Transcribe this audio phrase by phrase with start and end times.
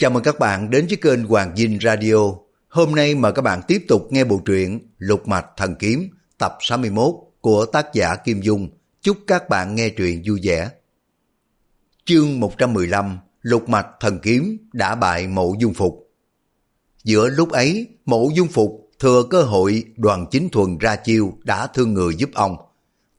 [0.00, 2.14] Chào mừng các bạn đến với kênh Hoàng Dinh Radio.
[2.68, 6.56] Hôm nay mời các bạn tiếp tục nghe bộ truyện Lục Mạch Thần Kiếm tập
[6.60, 8.68] 61 của tác giả Kim Dung.
[9.00, 10.70] Chúc các bạn nghe truyện vui vẻ.
[12.04, 16.10] Chương 115 Lục Mạch Thần Kiếm đã bại mộ dung phục.
[17.04, 21.66] Giữa lúc ấy, mộ dung phục thừa cơ hội đoàn chính thuần ra chiêu đã
[21.66, 22.56] thương người giúp ông.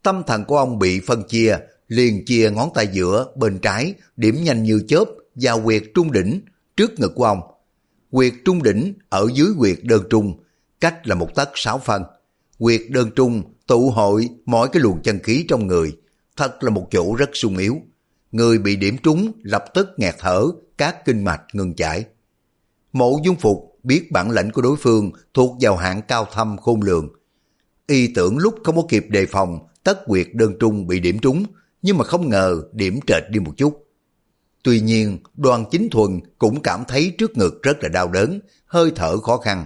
[0.04, 1.58] Tâm thần của ông bị phân chia,
[1.88, 5.06] liền chia ngón tay giữa bên trái, điểm nhanh như chớp,
[5.36, 6.42] vào quyệt trung đỉnh,
[6.82, 7.42] trước ngực của ông.
[8.12, 10.44] Quyệt trung đỉnh ở dưới quyệt đơn trung,
[10.80, 12.04] cách là một tấc sáu phân.
[12.60, 15.98] Quyệt đơn trung tụ hội mọi cái luồng chân khí trong người,
[16.38, 17.78] thật là một chỗ rất sung yếu.
[18.32, 20.46] Người bị điểm trúng lập tức nghẹt thở,
[20.78, 22.06] các kinh mạch ngừng chảy.
[22.94, 26.82] Mộ dung phục biết bản lĩnh của đối phương thuộc vào hạng cao thâm khôn
[26.82, 27.10] lường.
[27.88, 31.44] Y tưởng lúc không có kịp đề phòng, tất quyệt đơn trung bị điểm trúng,
[31.82, 33.88] nhưng mà không ngờ điểm trệt đi một chút.
[34.64, 38.92] Tuy nhiên, đoàn chính thuần cũng cảm thấy trước ngực rất là đau đớn, hơi
[38.96, 39.66] thở khó khăn.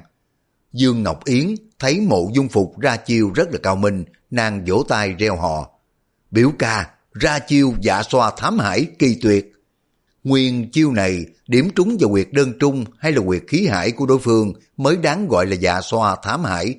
[0.74, 4.84] Dương Ngọc Yến thấy mộ dung phục ra chiêu rất là cao minh, nàng vỗ
[4.88, 5.70] tay reo hò.
[6.32, 9.52] Biểu ca, ra chiêu dạ xoa thám hải kỳ tuyệt.
[10.24, 14.06] Nguyên chiêu này điểm trúng vào quyệt đơn trung hay là quyệt khí hải của
[14.06, 16.76] đối phương mới đáng gọi là dạ xoa thám hải.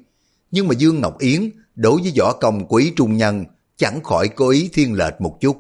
[0.51, 3.45] Nhưng mà Dương Ngọc Yến đối với võ công quý trung nhân
[3.77, 5.57] chẳng khỏi cố ý thiên lệch một chút.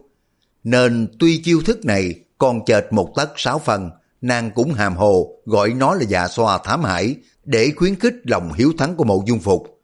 [0.64, 5.30] Nên tuy chiêu thức này còn chệt một tấc sáu phần, nàng cũng hàm hồ
[5.44, 9.22] gọi nó là dạ xoa thám hải để khuyến khích lòng hiếu thắng của mộ
[9.26, 9.80] dung phục.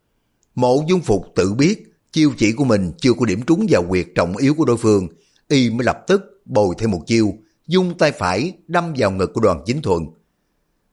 [0.54, 4.06] Mộ dung phục tự biết chiêu chỉ của mình chưa có điểm trúng vào quyệt
[4.14, 5.08] trọng yếu của đối phương,
[5.48, 7.34] y mới lập tức bồi thêm một chiêu,
[7.66, 10.06] dung tay phải đâm vào ngực của đoàn chính thuần.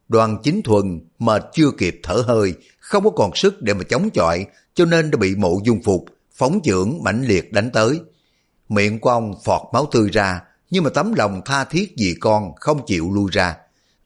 [0.07, 4.09] Đoàn chính thuần mệt chưa kịp thở hơi, không có còn sức để mà chống
[4.13, 7.99] chọi, cho nên đã bị mộ dung phục, phóng trưởng mãnh liệt đánh tới.
[8.69, 12.55] Miệng của ông phọt máu tươi ra, nhưng mà tấm lòng tha thiết vì con
[12.55, 13.57] không chịu lui ra.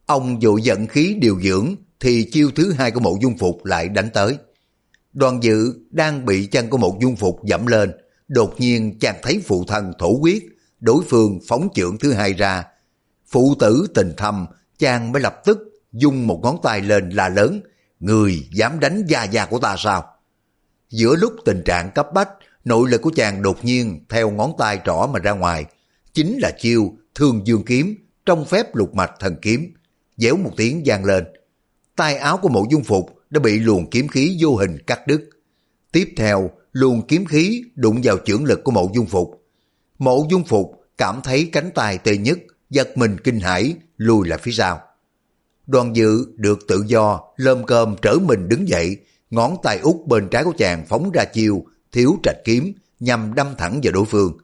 [0.06, 3.90] Ông dội giận khí điều dưỡng thì chiêu thứ hai của mộ dung phục lại
[3.90, 4.38] đánh tới.
[5.14, 7.92] Đoàn dự đang bị chân của Mộ dung phục dẫm lên,
[8.28, 10.46] đột nhiên chàng thấy phụ thân thổ quyết,
[10.80, 12.64] đối phương phóng trưởng thứ hai ra.
[13.28, 14.48] Phụ tử tình thầm,
[14.80, 15.60] chàng mới lập tức
[15.92, 17.62] dung một ngón tay lên là lớn,
[18.00, 20.06] người dám đánh gia gia của ta sao?
[20.90, 22.30] Giữa lúc tình trạng cấp bách,
[22.66, 25.66] nội lực của chàng đột nhiên theo ngón tay trỏ mà ra ngoài,
[26.14, 29.74] chính là chiêu thương dương kiếm trong phép lục mạch thần kiếm,
[30.18, 31.24] dẻo một tiếng vang lên.
[31.96, 35.30] tay áo của mộ dung phục đã bị luồng kiếm khí vô hình cắt đứt.
[35.92, 39.48] Tiếp theo, luồng kiếm khí đụng vào chưởng lực của mộ dung phục.
[40.00, 44.40] Mộ dung phục cảm thấy cánh tay tê nhất, giật mình kinh hãi lùi lại
[44.42, 44.82] phía sau.
[45.68, 48.98] Đoàn dự được tự do, lơm cơm trở mình đứng dậy,
[49.30, 53.48] ngón tay út bên trái của chàng phóng ra chiêu, thiếu trạch kiếm, nhằm đâm
[53.58, 54.38] thẳng vào đối phương.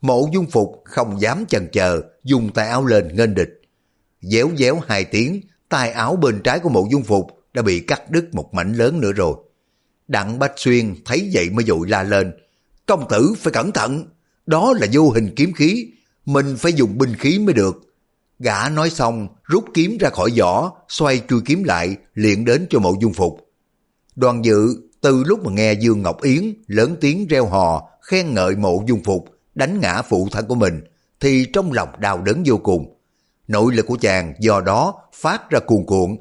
[0.00, 3.60] Mộ dung phục không dám chần chờ, dùng tay áo lên nghênh địch.
[4.20, 8.10] Déo déo hai tiếng, tay áo bên trái của mộ dung phục đã bị cắt
[8.10, 9.36] đứt một mảnh lớn nữa rồi.
[10.08, 12.32] Đặng Bách Xuyên thấy vậy mới dội la lên.
[12.86, 14.04] Công tử phải cẩn thận,
[14.46, 15.92] đó là vô hình kiếm khí,
[16.26, 17.82] mình phải dùng binh khí mới được.
[18.38, 22.78] Gã nói xong, rút kiếm ra khỏi vỏ, xoay chui kiếm lại, liền đến cho
[22.78, 23.48] mộ dung phục.
[24.16, 28.56] Đoàn dự, từ lúc mà nghe Dương Ngọc Yến lớn tiếng reo hò, khen ngợi
[28.56, 29.24] mộ dung phục,
[29.56, 30.80] đánh ngã phụ thân của mình,
[31.20, 32.96] thì trong lòng đau đớn vô cùng.
[33.48, 36.16] Nội lực của chàng do đó phát ra cuồn cuộn.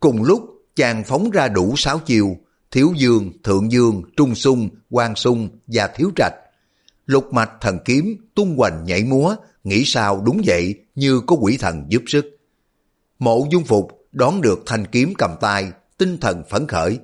[0.00, 0.42] Cùng lúc
[0.76, 2.36] chàng phóng ra đủ sáu chiều,
[2.70, 6.32] thiếu dương, thượng dương, trung sung, quan sung và thiếu trạch.
[7.06, 11.56] Lục mạch thần kiếm tung hoành nhảy múa, nghĩ sao đúng vậy như có quỷ
[11.56, 12.38] thần giúp sức.
[13.18, 16.98] Mộ dung phục đón được thanh kiếm cầm tay, tinh thần phấn khởi.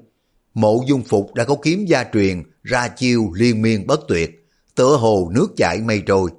[0.54, 4.39] Mộ dung phục đã có kiếm gia truyền, ra chiêu liên miên bất tuyệt,
[4.80, 6.30] tựa hồ nước chảy mây trôi.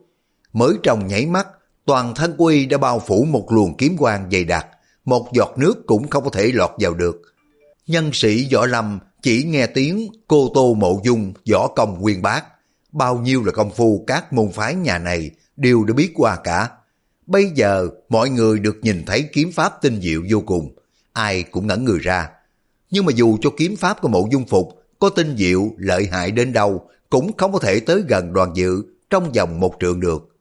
[0.54, 1.48] Mới trong nhảy mắt,
[1.86, 4.68] toàn thân của y đã bao phủ một luồng kiếm quang dày đặc,
[5.06, 7.22] một giọt nước cũng không có thể lọt vào được.
[7.88, 12.44] Nhân sĩ võ lâm chỉ nghe tiếng cô tô mộ dung võ công quyên bác,
[12.92, 16.70] bao nhiêu là công phu các môn phái nhà này đều đã biết qua cả.
[17.28, 20.76] Bây giờ mọi người được nhìn thấy kiếm pháp tinh diệu vô cùng,
[21.14, 22.30] ai cũng ngẩn người ra.
[22.92, 26.32] Nhưng mà dù cho kiếm pháp của mộ dung phục có tinh diệu lợi hại
[26.32, 30.38] đến đâu cũng không có thể tới gần đoàn dự trong vòng một trượng được.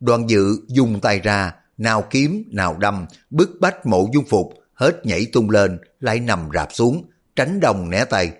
[0.00, 5.06] Đoàn dự dùng tay ra, nào kiếm, nào đâm, bức bách mộ dung phục, hết
[5.06, 7.04] nhảy tung lên, lại nằm rạp xuống,
[7.36, 8.32] tránh đồng né tay.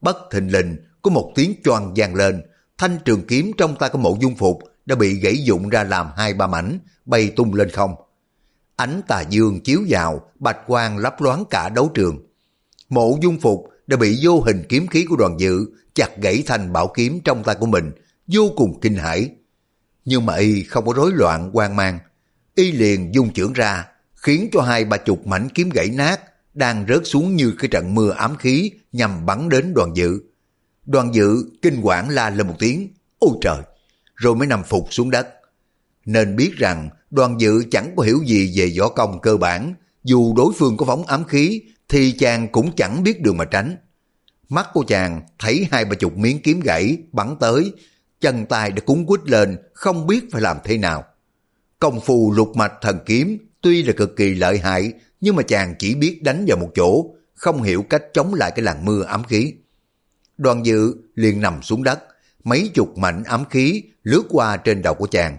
[0.00, 2.42] Bất thình lình, có một tiếng choang vang lên,
[2.78, 6.10] thanh trường kiếm trong tay của mộ dung phục đã bị gãy dụng ra làm
[6.16, 7.94] hai ba mảnh, bay tung lên không.
[8.76, 12.26] Ánh tà dương chiếu vào, bạch quang lấp loáng cả đấu trường.
[12.88, 16.72] Mộ dung phục đã bị vô hình kiếm khí của đoàn dự chặt gãy thành
[16.72, 17.90] bảo kiếm trong tay của mình,
[18.26, 19.30] vô cùng kinh hãi.
[20.04, 21.98] Nhưng mà y không có rối loạn hoang mang,
[22.54, 26.20] y liền dung trưởng ra, khiến cho hai ba chục mảnh kiếm gãy nát,
[26.54, 30.20] đang rớt xuống như cái trận mưa ám khí nhằm bắn đến đoàn dự.
[30.86, 32.88] Đoàn dự kinh quản la lên một tiếng,
[33.18, 33.58] ôi trời,
[34.14, 35.28] rồi mới nằm phục xuống đất.
[36.04, 39.74] Nên biết rằng đoàn dự chẳng có hiểu gì về võ công cơ bản,
[40.04, 43.76] dù đối phương có phóng ám khí thì chàng cũng chẳng biết đường mà tránh.
[44.48, 47.72] Mắt của chàng thấy hai ba chục miếng kiếm gãy bắn tới,
[48.20, 51.04] chân tay đã cúng quýt lên, không biết phải làm thế nào.
[51.78, 55.74] Công phu lục mạch thần kiếm tuy là cực kỳ lợi hại, nhưng mà chàng
[55.78, 59.24] chỉ biết đánh vào một chỗ, không hiểu cách chống lại cái làn mưa ám
[59.24, 59.54] khí.
[60.38, 61.98] Đoàn dự liền nằm xuống đất,
[62.44, 65.36] mấy chục mảnh ám khí lướt qua trên đầu của chàng.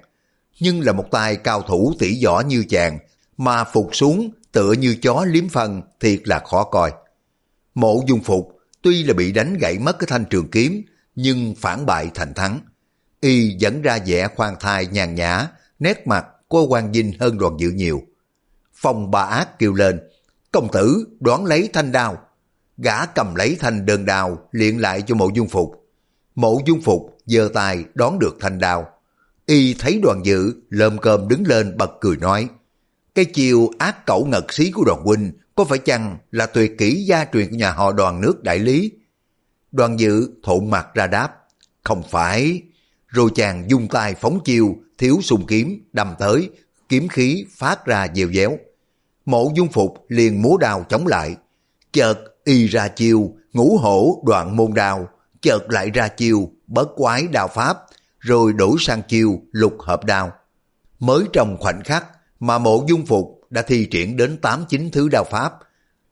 [0.60, 3.00] Nhưng là một tay cao thủ tỷ võ như chàng,
[3.40, 6.92] mà phục xuống tựa như chó liếm phân thiệt là khó coi.
[7.76, 10.84] Mộ dung phục tuy là bị đánh gãy mất cái thanh trường kiếm,
[11.16, 12.60] nhưng phản bại thành thắng.
[13.22, 15.48] Y dẫn ra vẻ khoan thai nhàn nhã,
[15.80, 18.02] nét mặt có quan dinh hơn đoàn dự nhiều.
[18.74, 20.00] Phong ba ác kêu lên,
[20.52, 22.18] công tử đoán lấy thanh đao.
[22.78, 25.90] Gã cầm lấy thanh đơn đao liện lại cho mộ dung phục.
[26.36, 28.90] Mộ dung phục giơ tay đón được thanh đao.
[29.46, 32.48] Y thấy đoàn dự lơm cơm đứng lên bật cười nói,
[33.20, 37.04] cái chiều ác cẩu ngật xí của đoàn huynh có phải chăng là tuyệt kỹ
[37.08, 38.92] gia truyền của nhà họ đoàn nước đại lý?
[39.72, 41.32] Đoàn dự thộn mặt ra đáp,
[41.84, 42.62] không phải.
[43.08, 46.50] Rồi chàng dung tay phóng chiêu, thiếu sùng kiếm, đâm tới,
[46.90, 48.58] kiếm khí phát ra dèo déo.
[49.26, 51.36] Mộ dung phục liền múa đao chống lại.
[51.92, 55.08] Chợt y ra chiêu, ngũ hổ đoạn môn đao,
[55.42, 57.78] chợt lại ra chiêu, bớt quái đao pháp,
[58.20, 60.32] rồi đổi sang chiêu lục hợp đao.
[61.00, 62.06] Mới trong khoảnh khắc
[62.40, 65.54] mà mộ dung phục đã thi triển đến 8-9 thứ đao pháp.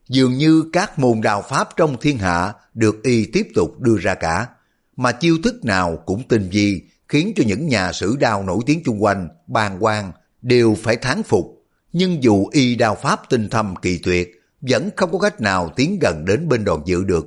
[0.09, 4.13] Dường như các môn đao pháp trong thiên hạ được y tiếp tục đưa ra
[4.13, 4.47] cả,
[4.95, 8.81] mà chiêu thức nào cũng tinh vi khiến cho những nhà sử đao nổi tiếng
[8.85, 11.65] chung quanh, bàn quan đều phải thán phục.
[11.93, 14.31] Nhưng dù y đao pháp tinh thâm kỳ tuyệt,
[14.61, 17.25] vẫn không có cách nào tiến gần đến bên đoàn dự được.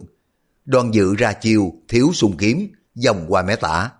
[0.64, 3.90] Đoàn dự ra chiêu, thiếu sung kiếm, dòng qua mé tả.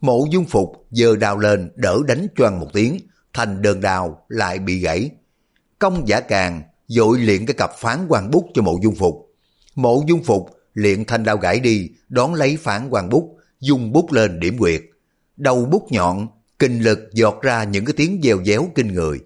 [0.00, 2.98] Mộ dung phục giơ đao lên đỡ đánh choang một tiếng,
[3.34, 5.10] thành đơn đào lại bị gãy.
[5.78, 9.34] Công giả càng dội luyện cái cặp phán quan bút cho mộ dung phục.
[9.74, 14.12] Mộ dung phục luyện thanh đao gãy đi, đón lấy phán quan bút, dùng bút
[14.12, 14.82] lên điểm quyệt.
[15.36, 16.28] Đầu bút nhọn,
[16.58, 19.20] kinh lực giọt ra những cái tiếng dèo déo kinh người.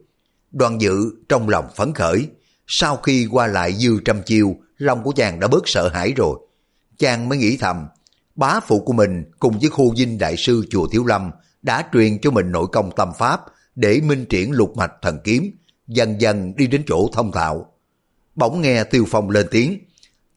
[0.51, 2.29] Đoàn dự trong lòng phấn khởi,
[2.67, 6.39] sau khi qua lại dư trăm chiêu, lòng của chàng đã bớt sợ hãi rồi.
[6.99, 7.87] Chàng mới nghĩ thầm,
[8.35, 11.31] bá phụ của mình cùng với khu dinh đại sư chùa Thiếu Lâm
[11.63, 13.41] đã truyền cho mình nội công tâm pháp
[13.79, 15.51] để minh triển lục mạch thần kiếm,
[15.87, 17.73] dần dần đi đến chỗ thông thạo.
[18.35, 19.79] Bỗng nghe Tiêu Phong lên tiếng,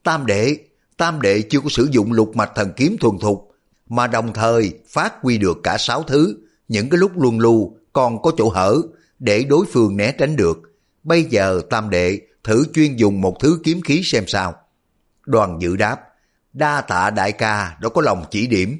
[0.03, 0.57] Tam đệ,
[0.97, 3.51] Tam đệ chưa có sử dụng lục mạch thần kiếm thuần thục,
[3.89, 8.21] mà đồng thời phát huy được cả sáu thứ, những cái lúc luân lưu còn
[8.21, 8.81] có chỗ hở
[9.19, 10.57] để đối phương né tránh được.
[11.03, 14.55] Bây giờ Tam đệ thử chuyên dùng một thứ kiếm khí xem sao.
[15.25, 15.99] Đoàn dự đáp,
[16.53, 18.77] đa tạ đại ca đã có lòng chỉ điểm.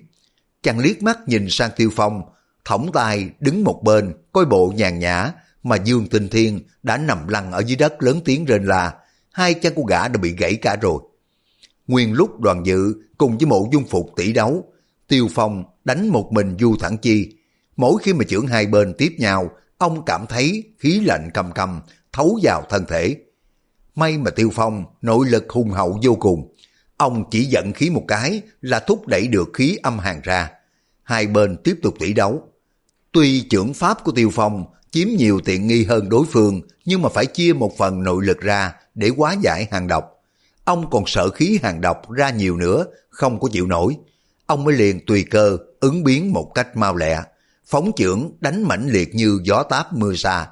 [0.63, 2.21] Chàng liếc mắt nhìn sang Tiêu Phong,
[2.65, 5.31] thõng tay đứng một bên, coi bộ nhàn nhã,
[5.63, 8.93] mà Dương Tinh Thiên đã nằm lăn ở dưới đất lớn tiếng rên là
[9.31, 11.01] hai chân của gã đã bị gãy cả rồi.
[11.87, 14.65] Nguyên lúc đoàn dự cùng với mộ dung phục tỷ đấu,
[15.07, 17.35] Tiêu Phong đánh một mình Du Thẳng Chi.
[17.75, 21.81] Mỗi khi mà trưởng hai bên tiếp nhau, ông cảm thấy khí lạnh cầm cầm
[22.13, 23.15] thấu vào thân thể.
[23.95, 26.53] May mà Tiêu Phong nội lực hùng hậu vô cùng.
[26.97, 30.51] Ông chỉ giận khí một cái là thúc đẩy được khí âm hàng ra.
[31.03, 32.50] Hai bên tiếp tục tỷ đấu.
[33.11, 37.09] Tuy trưởng pháp của Tiêu Phong chiếm nhiều tiện nghi hơn đối phương, nhưng mà
[37.09, 40.05] phải chia một phần nội lực ra để hóa giải hàng độc.
[40.63, 43.97] Ông còn sợ khí hàng độc ra nhiều nữa, không có chịu nổi.
[44.45, 47.21] Ông mới liền tùy cơ, ứng biến một cách mau lẹ,
[47.65, 50.47] phóng trưởng đánh mãnh liệt như gió táp mưa xa.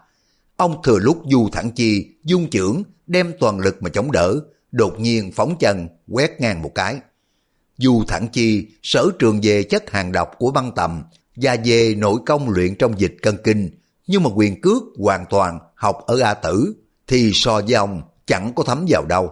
[0.58, 4.36] Ông thừa lúc du thẳng chi, dung trưởng, đem toàn lực mà chống đỡ,
[4.72, 7.00] đột nhiên phóng chân, quét ngang một cái.
[7.78, 11.04] Du thẳng chi, sở trường về chất hàng độc của băng tầm,
[11.42, 13.70] và về nội công luyện trong dịch cân kinh,
[14.08, 16.74] nhưng mà quyền cước hoàn toàn học ở A Tử,
[17.08, 19.32] thì so với ông chẳng có thấm vào đâu.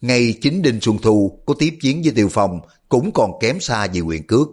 [0.00, 3.86] Ngay chính Đinh Xuân Thu có tiếp chiến với Tiêu Phong cũng còn kém xa
[3.86, 4.48] về quyền cước.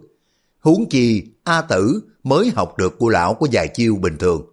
[0.60, 4.46] Huống chi A Tử mới học được của lão có vài chiêu bình thường.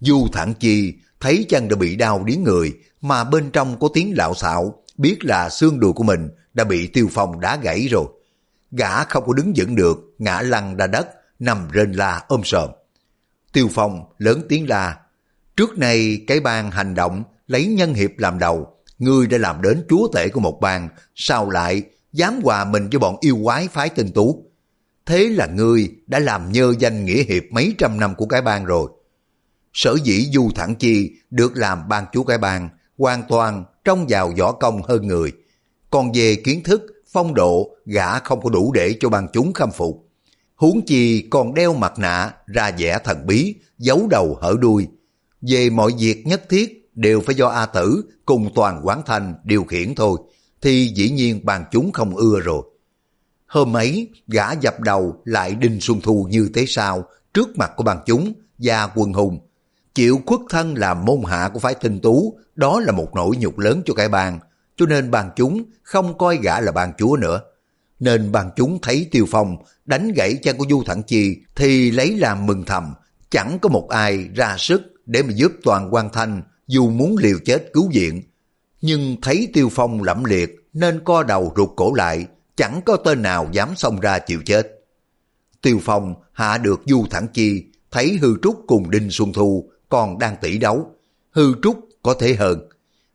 [0.00, 4.16] Du thẳng chi thấy chân đã bị đau đến người mà bên trong có tiếng
[4.16, 8.04] lạo xạo biết là xương đùi của mình đã bị Tiêu Phong đá gãy rồi.
[8.70, 11.08] Gã không có đứng vững được, ngã lăn ra đất,
[11.38, 12.70] nằm rên la ôm sờm.
[13.52, 14.96] Tiêu Phong lớn tiếng la,
[15.56, 19.84] trước nay cái bang hành động lấy nhân hiệp làm đầu, ngươi đã làm đến
[19.88, 23.88] chúa tể của một bang, sao lại dám hòa mình cho bọn yêu quái phái
[23.88, 24.44] tinh tú.
[25.06, 28.64] Thế là ngươi đã làm nhơ danh nghĩa hiệp mấy trăm năm của cái bang
[28.64, 28.90] rồi.
[29.72, 32.68] sở dĩ Du Thẳng Chi được làm ban chúa cái bang
[32.98, 35.32] hoàn toàn trong vào võ công hơn người.
[35.90, 39.70] Còn về kiến thức, phong độ, gã không có đủ để cho bang chúng khâm
[39.70, 40.07] phục.
[40.58, 44.88] Huống chi còn đeo mặt nạ, ra vẻ thần bí, giấu đầu hở đuôi.
[45.40, 49.64] Về mọi việc nhất thiết đều phải do A Tử cùng toàn quán thành điều
[49.64, 50.18] khiển thôi,
[50.62, 52.62] thì dĩ nhiên bàn chúng không ưa rồi.
[53.46, 57.84] Hôm ấy, gã dập đầu lại Đinh Xuân Thu như thế sao trước mặt của
[57.84, 59.38] bàn chúng và quân hùng.
[59.94, 63.58] Chịu khuất thân làm môn hạ của phái tinh tú, đó là một nỗi nhục
[63.58, 64.38] lớn cho cái bàn
[64.76, 67.40] cho nên bàn chúng không coi gã là bàn chúa nữa.
[68.00, 72.16] Nên bằng chúng thấy Tiêu Phong đánh gãy chân của Du Thẳng Chi thì lấy
[72.16, 72.94] làm mừng thầm,
[73.30, 77.38] chẳng có một ai ra sức để mà giúp toàn quan thanh dù muốn liều
[77.44, 78.22] chết cứu viện.
[78.80, 82.26] Nhưng thấy Tiêu Phong lẫm liệt nên co đầu rụt cổ lại,
[82.56, 84.68] chẳng có tên nào dám xông ra chịu chết.
[85.62, 90.18] Tiêu Phong hạ được Du Thẳng Chi, thấy Hư Trúc cùng Đinh Xuân Thu còn
[90.18, 90.90] đang tỷ đấu.
[91.30, 92.68] Hư Trúc có thể hơn.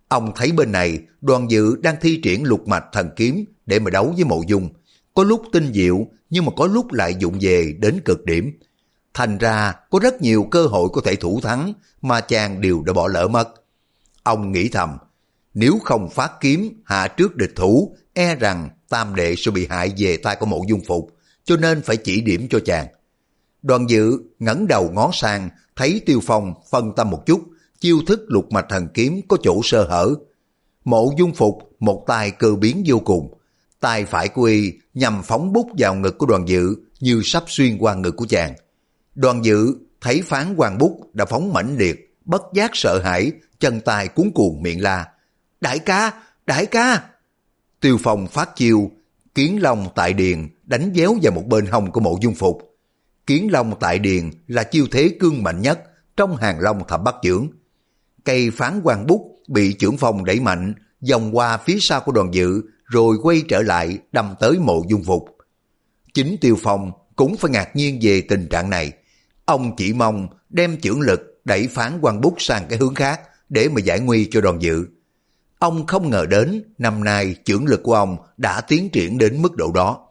[0.07, 3.89] Ông thấy bên này đoàn dự đang thi triển lục mạch thần kiếm để mà
[3.89, 4.69] đấu với mộ dung.
[5.13, 8.59] Có lúc tinh diệu nhưng mà có lúc lại dụng về đến cực điểm.
[9.13, 12.93] Thành ra có rất nhiều cơ hội có thể thủ thắng mà chàng đều đã
[12.93, 13.49] bỏ lỡ mất.
[14.23, 14.97] Ông nghĩ thầm,
[15.53, 19.93] nếu không phát kiếm hạ trước địch thủ, e rằng tam đệ sẽ bị hại
[19.97, 22.87] về tay của mộ dung phục, cho nên phải chỉ điểm cho chàng.
[23.61, 27.41] Đoàn dự ngẩng đầu ngó sang, thấy tiêu phong phân tâm một chút,
[27.79, 30.15] chiêu thức lục mạch thần kiếm có chỗ sơ hở.
[30.85, 33.33] Mộ dung phục một tay cơ biến vô cùng,
[33.83, 37.77] tay phải của y nhằm phóng bút vào ngực của đoàn dự như sắp xuyên
[37.77, 38.53] qua ngực của chàng.
[39.15, 43.81] Đoàn dự thấy phán hoàng bút đã phóng mãnh liệt, bất giác sợ hãi, chân
[43.81, 45.07] tay cuốn cuồng miệng la.
[45.61, 46.11] Đại ca,
[46.45, 47.03] đại ca!
[47.79, 48.91] Tiêu Phong phát chiêu,
[49.35, 52.77] kiến long tại điền đánh déo vào một bên hông của mộ dung phục.
[53.27, 55.79] Kiến long tại điền là chiêu thế cương mạnh nhất
[56.17, 57.47] trong hàng long thập bắt trưởng.
[58.23, 60.73] Cây phán quan bút bị trưởng phong đẩy mạnh,
[61.11, 65.03] vòng qua phía sau của đoàn dự, rồi quay trở lại đâm tới mộ dung
[65.03, 65.37] phục.
[66.13, 68.91] Chính Tiêu Phong cũng phải ngạc nhiên về tình trạng này.
[69.45, 73.69] Ông chỉ mong đem trưởng lực đẩy phán quan bút sang cái hướng khác để
[73.69, 74.85] mà giải nguy cho đoàn dự.
[75.59, 79.55] Ông không ngờ đến năm nay trưởng lực của ông đã tiến triển đến mức
[79.55, 80.07] độ đó.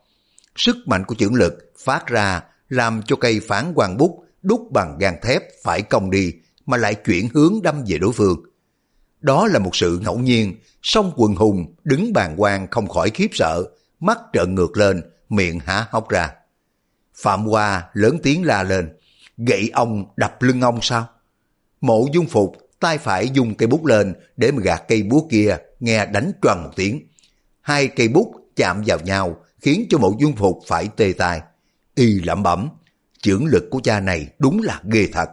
[0.57, 4.97] Sức mạnh của trưởng lực phát ra làm cho cây phán quan bút đúc bằng
[5.00, 6.33] gan thép phải cong đi
[6.67, 8.43] mà lại chuyển hướng đâm về đối phương.
[9.23, 13.29] Đó là một sự ngẫu nhiên, song quần hùng đứng bàn quan không khỏi khiếp
[13.33, 13.64] sợ,
[14.00, 16.31] mắt trợn ngược lên, miệng há hốc ra.
[17.14, 18.97] Phạm Hoa lớn tiếng la lên,
[19.37, 21.09] gậy ông đập lưng ông sao?
[21.81, 25.57] Mộ dung phục tay phải dùng cây bút lên để mà gạt cây búa kia,
[25.81, 27.00] nghe đánh tròn một tiếng.
[27.61, 31.41] Hai cây bút chạm vào nhau, khiến cho mộ dung phục phải tê tai.
[31.95, 32.69] Y lẩm bẩm,
[33.23, 35.31] chưởng lực của cha này đúng là ghê thật.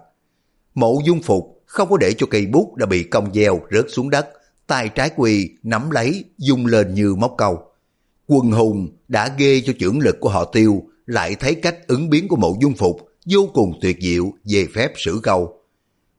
[0.74, 4.10] Mộ dung phục không có để cho cây bút đã bị cong gieo rớt xuống
[4.10, 4.30] đất,
[4.68, 7.64] tay trái quỳ nắm lấy, dung lên như móc câu.
[8.28, 12.28] Quần hùng đã ghê cho trưởng lực của họ tiêu, lại thấy cách ứng biến
[12.28, 15.62] của mộ dung phục vô cùng tuyệt diệu về phép sử câu.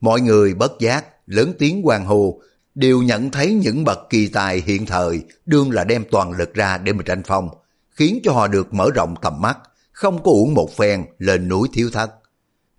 [0.00, 2.40] Mọi người bất giác lớn tiếng hoàng hồ,
[2.75, 6.78] đều nhận thấy những bậc kỳ tài hiện thời đương là đem toàn lực ra
[6.78, 7.49] để mà tranh phong,
[7.90, 9.59] khiến cho họ được mở rộng tầm mắt,
[9.92, 12.20] không có uổng một phen lên núi thiếu thất.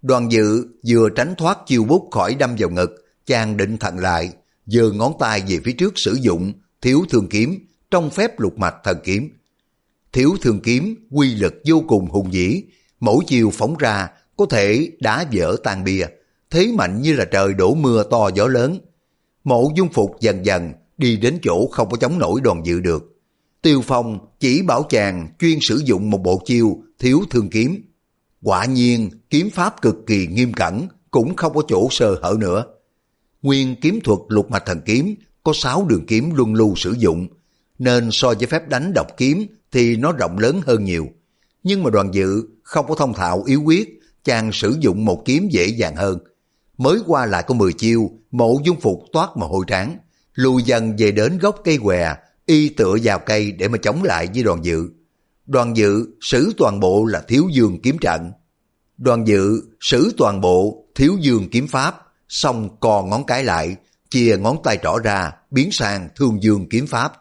[0.01, 4.33] Đoàn dự vừa tránh thoát chiêu bút khỏi đâm vào ngực, chàng định thận lại,
[4.65, 7.59] giơ ngón tay về phía trước sử dụng thiếu thương kiếm
[7.91, 9.29] trong phép lục mạch thần kiếm.
[10.13, 12.63] Thiếu thương kiếm quy lực vô cùng hùng dĩ,
[12.99, 16.05] mỗi chiều phóng ra có thể đá vỡ tan bia,
[16.49, 18.79] thế mạnh như là trời đổ mưa to gió lớn.
[19.43, 23.21] Mộ dung phục dần dần đi đến chỗ không có chống nổi đoàn dự được.
[23.61, 27.90] Tiêu Phong chỉ bảo chàng chuyên sử dụng một bộ chiêu thiếu thương kiếm.
[28.43, 32.65] Quả nhiên kiếm pháp cực kỳ nghiêm cẩn, cũng không có chỗ sơ hở nữa.
[33.41, 37.27] Nguyên kiếm thuật lục mạch thần kiếm có 6 đường kiếm luân lưu sử dụng,
[37.79, 41.07] nên so với phép đánh độc kiếm thì nó rộng lớn hơn nhiều.
[41.63, 45.49] Nhưng mà đoàn dự không có thông thạo yếu quyết, chàng sử dụng một kiếm
[45.51, 46.19] dễ dàng hơn,
[46.77, 49.97] mới qua lại có 10 chiêu, mộ dung phục toát mà hôi tráng,
[50.33, 54.27] lùi dần về đến gốc cây què, y tựa vào cây để mà chống lại
[54.33, 54.89] với đoàn dự.
[55.51, 58.31] Đoàn dự sử toàn bộ là thiếu dương kiếm trận.
[58.97, 61.95] Đoàn dự sử toàn bộ thiếu dương kiếm pháp,
[62.29, 63.75] xong co ngón cái lại,
[64.09, 67.13] chia ngón tay trỏ ra, biến sang thương dương kiếm pháp.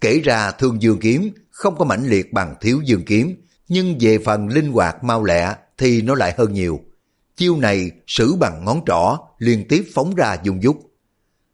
[0.00, 3.34] Kể ra thương dương kiếm không có mãnh liệt bằng thiếu dương kiếm,
[3.68, 6.80] nhưng về phần linh hoạt mau lẹ thì nó lại hơn nhiều
[7.36, 10.76] chiêu này sử bằng ngón trỏ liên tiếp phóng ra dùng dút.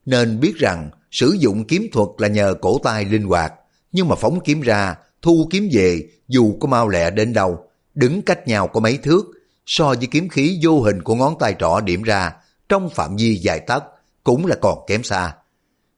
[0.07, 3.53] Nên biết rằng sử dụng kiếm thuật là nhờ cổ tay linh hoạt,
[3.93, 8.23] nhưng mà phóng kiếm ra, thu kiếm về dù có mau lẹ đến đâu, đứng
[8.23, 9.23] cách nhau có mấy thước,
[9.67, 12.33] so với kiếm khí vô hình của ngón tay trỏ điểm ra,
[12.69, 13.85] trong phạm vi dài tấc
[14.25, 15.35] cũng là còn kém xa.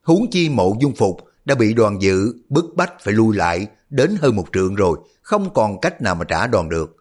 [0.03, 4.17] Huống chi mộ dung phục đã bị đoàn dự bức bách phải lui lại đến
[4.21, 6.97] hơn một trượng rồi, không còn cách nào mà trả đòn được.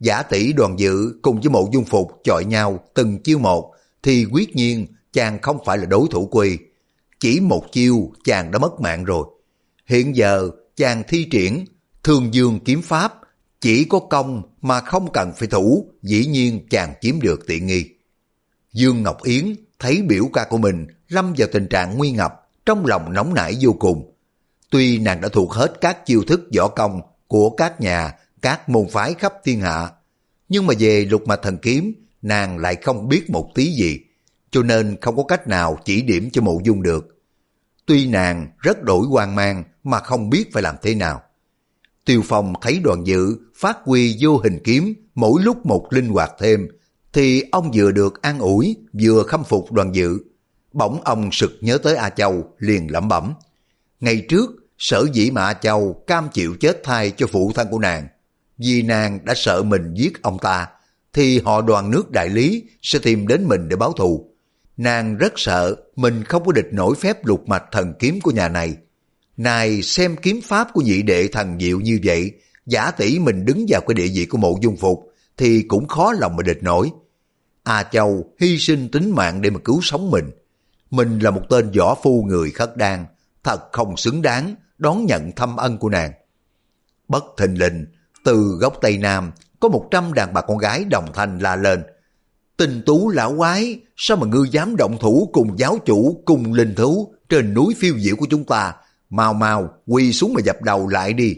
[0.00, 3.72] Giả tỷ đoàn dự cùng với mộ dung phục chọi nhau từng chiêu một,
[4.02, 6.58] thì quyết nhiên chàng không phải là đối thủ quy.
[7.20, 9.26] Chỉ một chiêu chàng đã mất mạng rồi.
[9.86, 11.64] Hiện giờ chàng thi triển
[12.02, 13.14] thường dương kiếm pháp,
[13.60, 17.84] chỉ có công mà không cần phải thủ, dĩ nhiên chàng chiếm được tiện nghi.
[18.72, 22.32] Dương Ngọc Yến thấy biểu ca của mình lâm vào tình trạng nguy ngập,
[22.66, 24.12] trong lòng nóng nảy vô cùng.
[24.70, 28.86] Tuy nàng đã thuộc hết các chiêu thức võ công của các nhà, các môn
[28.90, 29.90] phái khắp thiên hạ,
[30.48, 34.00] nhưng mà về lục mạch thần kiếm, nàng lại không biết một tí gì,
[34.50, 37.18] cho nên không có cách nào chỉ điểm cho mộ dung được.
[37.86, 41.22] Tuy nàng rất đổi hoang mang mà không biết phải làm thế nào.
[42.04, 46.30] Tiêu Phong thấy đoàn dự phát huy vô hình kiếm mỗi lúc một linh hoạt
[46.38, 46.68] thêm,
[47.12, 50.18] thì ông vừa được an ủi vừa khâm phục đoàn dự.
[50.72, 53.34] Bỗng ông sực nhớ tới A Châu liền lẩm bẩm.
[54.00, 57.78] Ngày trước, sở dĩ mà A Châu cam chịu chết thai cho phụ thân của
[57.78, 58.08] nàng.
[58.58, 60.66] Vì nàng đã sợ mình giết ông ta,
[61.12, 64.30] thì họ đoàn nước đại lý sẽ tìm đến mình để báo thù.
[64.76, 68.48] Nàng rất sợ mình không có địch nổi phép lục mạch thần kiếm của nhà
[68.48, 68.76] này.
[69.36, 72.32] Này xem kiếm pháp của nhị đệ thần diệu như vậy,
[72.66, 76.12] giả tỷ mình đứng vào cái địa vị của mộ dung phục, thì cũng khó
[76.12, 76.90] lòng mà địch nổi.
[77.62, 80.30] A Châu hy sinh tính mạng để mà cứu sống mình.
[80.90, 83.06] Mình là một tên võ phu người khất đan,
[83.44, 86.12] thật không xứng đáng đón nhận thâm ân của nàng.
[87.08, 87.86] Bất thình lình,
[88.24, 91.82] từ góc Tây Nam, có một trăm đàn bà con gái đồng thanh la lên.
[92.56, 96.74] Tình tú lão quái, sao mà ngươi dám động thủ cùng giáo chủ, cùng linh
[96.74, 98.74] thú trên núi phiêu diệu của chúng ta?
[99.10, 101.36] Mau mau, quỳ xuống mà dập đầu lại đi.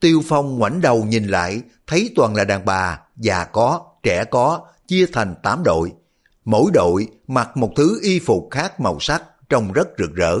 [0.00, 4.60] Tiêu Phong ngoảnh đầu nhìn lại, thấy toàn là đàn bà, già có, trẻ có,
[4.88, 5.92] chia thành 8 đội.
[6.44, 10.38] Mỗi đội mặc một thứ y phục khác màu sắc, trông rất rực rỡ.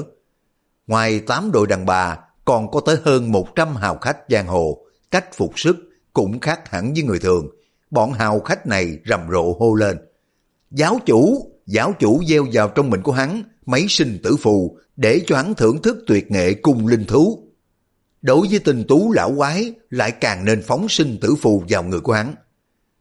[0.86, 4.78] Ngoài 8 đội đàn bà, còn có tới hơn 100 hào khách giang hồ,
[5.10, 5.76] cách phục sức
[6.12, 7.46] cũng khác hẳn với người thường.
[7.90, 9.98] Bọn hào khách này rầm rộ hô lên.
[10.70, 15.20] Giáo chủ, giáo chủ gieo vào trong mình của hắn mấy sinh tử phù để
[15.26, 17.48] cho hắn thưởng thức tuyệt nghệ cung linh thú.
[18.22, 22.00] Đối với tình tú lão quái lại càng nên phóng sinh tử phù vào người
[22.00, 22.34] của hắn.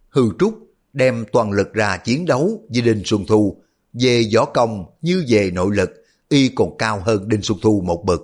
[0.09, 0.59] Hư Trúc
[0.93, 3.61] đem toàn lực ra chiến đấu với Đinh Xuân Thu.
[3.93, 5.89] Về võ công như về nội lực,
[6.29, 8.21] y còn cao hơn Đinh Xuân Thu một bậc.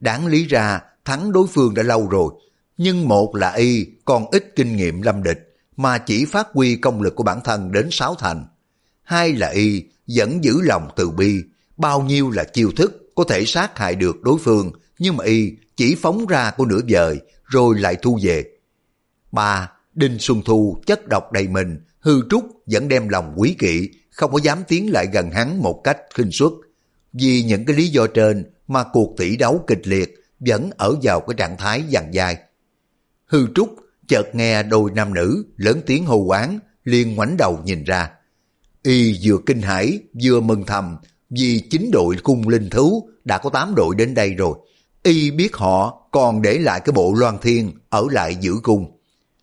[0.00, 2.32] Đáng lý ra thắng đối phương đã lâu rồi,
[2.76, 7.02] nhưng một là y còn ít kinh nghiệm lâm địch, mà chỉ phát huy công
[7.02, 8.44] lực của bản thân đến sáu thành.
[9.02, 11.42] Hai là y vẫn giữ lòng từ bi,
[11.76, 15.52] bao nhiêu là chiêu thức có thể sát hại được đối phương, nhưng mà y
[15.76, 18.44] chỉ phóng ra của nửa vời rồi lại thu về.
[19.32, 23.90] Ba, Đinh Xuân Thu chất độc đầy mình, hư trúc vẫn đem lòng quý kỵ,
[24.10, 26.52] không có dám tiến lại gần hắn một cách khinh suất.
[27.12, 31.20] Vì những cái lý do trên mà cuộc tỷ đấu kịch liệt vẫn ở vào
[31.20, 32.38] cái trạng thái dằn dài
[33.26, 33.76] Hư trúc
[34.08, 38.10] chợt nghe đôi nam nữ lớn tiếng hô quán, liền ngoảnh đầu nhìn ra.
[38.82, 40.96] Y vừa kinh hãi vừa mừng thầm
[41.30, 44.58] vì chính đội cung linh thú đã có tám đội đến đây rồi.
[45.02, 48.98] Y biết họ còn để lại cái bộ loan thiên ở lại giữ cung.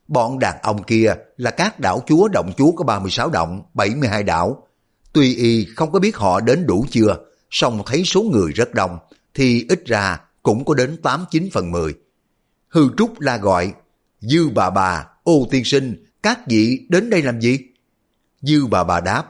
[0.07, 4.67] Bọn đàn ông kia là các đảo chúa động chúa có 36 động, 72 đảo.
[5.13, 7.17] Tuy y không có biết họ đến đủ chưa,
[7.49, 8.97] song thấy số người rất đông,
[9.33, 11.93] thì ít ra cũng có đến 89 phần 10.
[12.67, 13.73] Hư Trúc la gọi,
[14.21, 17.59] Dư bà bà, ô tiên sinh, các vị đến đây làm gì?
[18.41, 19.25] Dư bà bà đáp,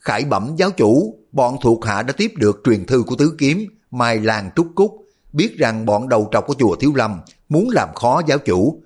[0.00, 3.66] khải bẩm giáo chủ, bọn thuộc hạ đã tiếp được truyền thư của tứ kiếm,
[3.90, 7.88] Mai làng Trúc Cúc, biết rằng bọn đầu trọc của chùa Thiếu Lâm muốn làm
[7.94, 8.82] khó giáo chủ,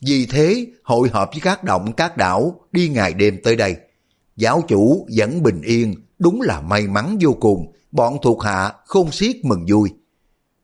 [0.00, 3.76] vì thế, hội họp với các động các đảo đi ngày đêm tới đây.
[4.36, 9.12] Giáo chủ vẫn bình yên, đúng là may mắn vô cùng, bọn thuộc hạ không
[9.12, 9.90] xiết mừng vui.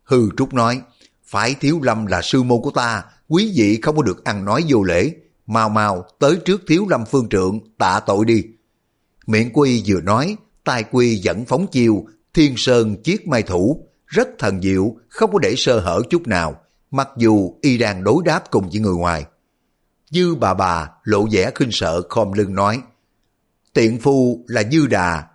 [0.02, 0.80] Hư Trúc nói,
[1.24, 4.64] phải Thiếu Lâm là sư môn của ta, quý vị không có được ăn nói
[4.68, 5.12] vô lễ.
[5.50, 8.44] Mau mau tới trước Thiếu Lâm phương trượng, tạ tội đi.
[9.26, 14.28] Miệng quy vừa nói, tai quy vẫn phóng chiêu, thiên sơn chiếc mai thủ, rất
[14.38, 16.56] thần diệu, không có để sơ hở chút nào,
[16.90, 19.24] mặc dù y đang đối đáp cùng với người ngoài.
[20.10, 22.80] Dư bà bà lộ vẻ khinh sợ khom lưng nói,
[23.72, 25.26] tiện phu là dư đà,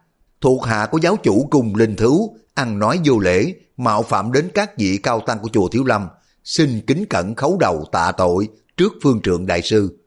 [0.42, 4.50] thuộc hạ của giáo chủ cùng linh thú, ăn nói vô lễ, mạo phạm đến
[4.54, 6.08] các vị cao tăng của chùa Thiếu Lâm,
[6.44, 10.00] xin kính cẩn khấu đầu tạ tội trước phương trượng đại sư.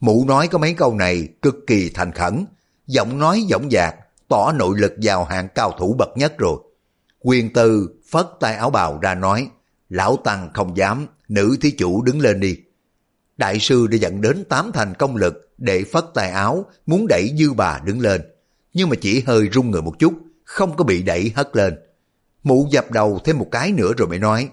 [0.00, 2.44] Mụ nói có mấy câu này cực kỳ thành khẩn,
[2.86, 3.94] giọng nói giọng dạc,
[4.28, 6.58] tỏ nội lực vào hạng cao thủ bậc nhất rồi.
[7.20, 9.48] Quyền tư phất tay áo bào ra nói,
[9.88, 12.56] Lão Tăng không dám, nữ thí chủ đứng lên đi.
[13.36, 17.34] Đại sư đã dẫn đến tám thành công lực để phất tài áo, muốn đẩy
[17.38, 18.22] dư bà đứng lên.
[18.74, 20.12] nhưng mà chỉ hơi rung người một chút,
[20.44, 21.78] không có bị đẩy hất lên.
[22.42, 24.48] Mụ dập đầu thêm một cái nữa rồi mới nói,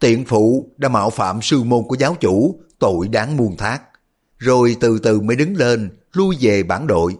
[0.00, 3.82] tiện phụ đã mạo phạm sư môn của giáo chủ, tội đáng muôn thác.
[4.38, 7.16] Rồi từ từ mới đứng lên, lui về bản đội.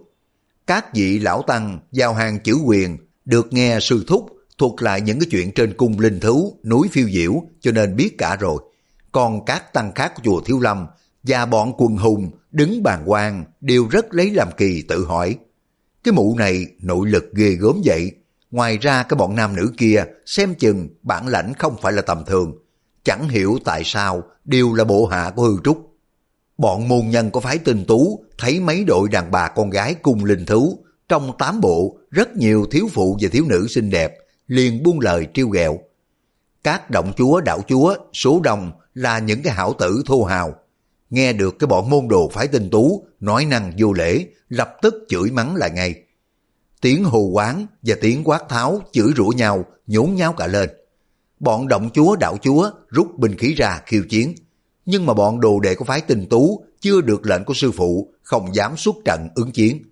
[0.66, 5.20] Các vị lão tăng giao hàng chữ quyền được nghe sư thúc thuật lại những
[5.20, 8.62] cái chuyện trên cung linh thú, núi phiêu diễu cho nên biết cả rồi.
[9.12, 10.86] Còn các tăng khác của chùa Thiếu Lâm
[11.22, 15.38] và bọn quần hùng đứng bàn quan đều rất lấy làm kỳ tự hỏi.
[16.04, 18.10] Cái mụ này nội lực ghê gớm vậy.
[18.50, 22.24] Ngoài ra cái bọn nam nữ kia xem chừng bản lãnh không phải là tầm
[22.24, 22.58] thường.
[23.04, 25.85] Chẳng hiểu tại sao đều là bộ hạ của hư trúc.
[26.58, 30.24] Bọn môn nhân có phái tinh tú, thấy mấy đội đàn bà con gái cùng
[30.24, 30.78] linh thú.
[31.08, 35.26] Trong tám bộ, rất nhiều thiếu phụ và thiếu nữ xinh đẹp, liền buông lời
[35.34, 35.78] trêu ghẹo.
[36.64, 40.54] Các động chúa, đạo chúa, số đông là những cái hảo tử thô hào.
[41.10, 44.94] Nghe được cái bọn môn đồ phái tinh tú nói năng vô lễ, lập tức
[45.08, 45.94] chửi mắng lại ngay.
[46.80, 50.70] Tiếng hù quán và tiếng quát tháo chửi rủa nhau, nhốn nháo cả lên.
[51.40, 54.34] Bọn động chúa, đạo chúa rút binh khí ra khiêu chiến.
[54.86, 58.12] Nhưng mà bọn đồ đệ của phái tình tú chưa được lệnh của sư phụ,
[58.22, 59.82] không dám xuất trận ứng chiến.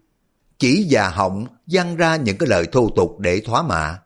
[0.58, 3.98] Chỉ già họng dăng ra những cái lời thô tục để thoá mạ.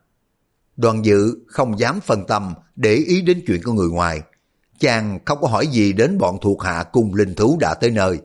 [0.77, 4.21] Đoàn dự không dám phân tâm để ý đến chuyện của người ngoài.
[4.79, 8.19] Chàng không có hỏi gì đến bọn thuộc hạ cùng linh thú đã tới nơi.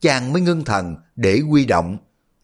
[0.00, 1.96] Chàng mới ngưng thần để quy động.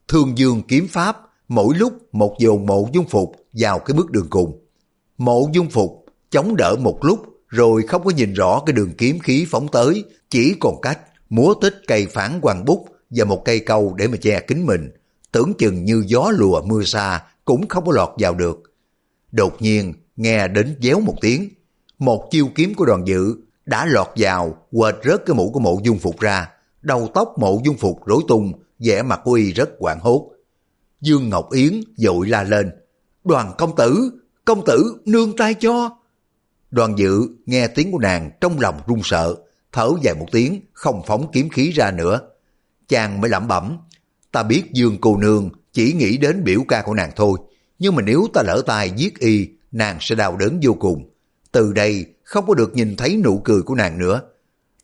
[0.08, 1.16] Thường dương kiếm pháp,
[1.48, 4.64] mỗi lúc một dồn mộ dung phục vào cái bước đường cùng.
[5.18, 9.18] Mộ dung phục chống đỡ một lúc rồi không có nhìn rõ cái đường kiếm
[9.18, 10.98] khí phóng tới, chỉ còn cách
[11.30, 14.90] múa tích cây phản hoàng bút và một cây câu để mà che kính mình.
[15.32, 18.62] Tưởng chừng như gió lùa mưa xa cũng không có lọt vào được.
[19.32, 21.48] Đột nhiên nghe đến déo một tiếng,
[21.98, 25.80] một chiêu kiếm của đoàn dự đã lọt vào quệt rớt cái mũ của mộ
[25.84, 26.48] dung phục ra,
[26.82, 30.30] đầu tóc mộ dung phục rối tung, vẻ mặt của y rất hoảng hốt.
[31.00, 32.70] Dương Ngọc Yến dội la lên,
[33.24, 34.10] đoàn công tử,
[34.44, 35.97] công tử nương tay cho.
[36.70, 39.34] Đoàn dự nghe tiếng của nàng trong lòng run sợ,
[39.72, 42.20] thở dài một tiếng, không phóng kiếm khí ra nữa.
[42.88, 43.78] Chàng mới lẩm bẩm,
[44.32, 47.38] ta biết Dương cô nương chỉ nghĩ đến biểu ca của nàng thôi,
[47.78, 51.10] nhưng mà nếu ta lỡ tay giết y, nàng sẽ đau đớn vô cùng.
[51.52, 54.20] Từ đây không có được nhìn thấy nụ cười của nàng nữa.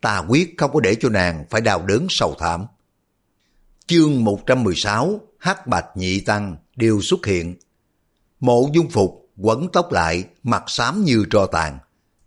[0.01, 2.67] Ta quyết không có để cho nàng phải đau đớn sầu thảm.
[3.87, 7.55] Chương 116 hắc bạch nhị tăng đều xuất hiện.
[8.41, 11.79] Mộ dung phục quấn tóc lại, mặt xám như tro tàn.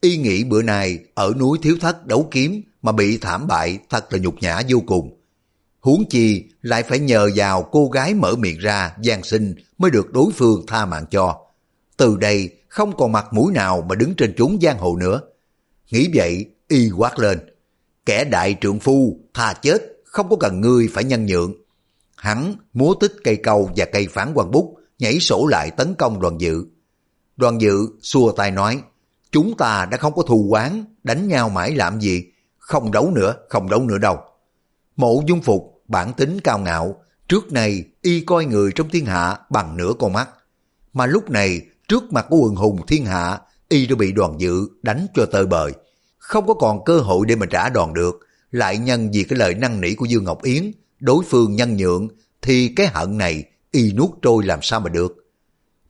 [0.02, 4.14] Y nghĩ bữa nay ở núi thiếu thất đấu kiếm mà bị thảm bại thật
[4.14, 5.18] là nhục nhã vô cùng.
[5.80, 10.12] Huống chi lại phải nhờ vào cô gái mở miệng ra gian sinh mới được
[10.14, 11.38] đối phương tha mạng cho.
[11.98, 15.22] Từ đây không còn mặt mũi nào mà đứng trên chốn giang hồ nữa.
[15.92, 17.40] Nghĩ vậy, y quát lên.
[18.06, 21.54] Kẻ đại trượng phu, tha chết, không có cần ngươi phải nhân nhượng.
[22.16, 26.22] Hắn múa tích cây câu và cây phán quan bút, nhảy sổ lại tấn công
[26.22, 26.66] đoàn dự.
[27.38, 28.82] Đoàn dự xua tay nói,
[29.32, 32.24] chúng ta đã không có thù quán, đánh nhau mãi làm gì,
[32.58, 34.18] không đấu nữa, không đấu nữa đâu.
[34.96, 36.96] Mộ dung phục, bản tính cao ngạo,
[37.28, 40.30] trước này y coi người trong thiên hạ bằng nửa con mắt.
[40.94, 44.68] Mà lúc này, trước mặt của quần hùng thiên hạ, y đã bị đoàn dự
[44.82, 45.72] đánh cho tơi bời.
[46.18, 48.20] Không có còn cơ hội để mà trả đòn được,
[48.52, 52.08] lại nhân vì cái lời năng nỉ của Dương Ngọc Yến, đối phương nhân nhượng,
[52.42, 55.26] thì cái hận này y nuốt trôi làm sao mà được.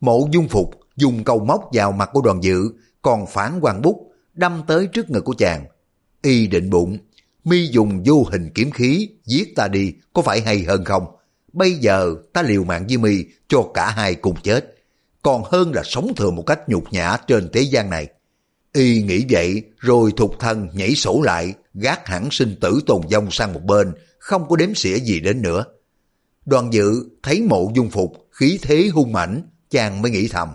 [0.00, 2.70] Mộ dung phục dùng câu móc vào mặt của đoàn dự,
[3.02, 5.66] còn phản hoàng bút đâm tới trước ngực của chàng.
[6.22, 6.98] Y định bụng,
[7.44, 11.06] mi dùng vô hình kiếm khí giết ta đi có phải hay hơn không?
[11.52, 14.74] Bây giờ ta liều mạng với mi cho cả hai cùng chết.
[15.22, 18.08] Còn hơn là sống thừa một cách nhục nhã trên thế gian này.
[18.72, 23.28] Y nghĩ vậy rồi thục thân nhảy sổ lại, gác hẳn sinh tử tồn vong
[23.30, 25.64] sang một bên, không có đếm xỉa gì đến nữa.
[26.46, 30.48] Đoàn dự thấy mộ dung phục, khí thế hung mãnh, chàng mới nghĩ thầm.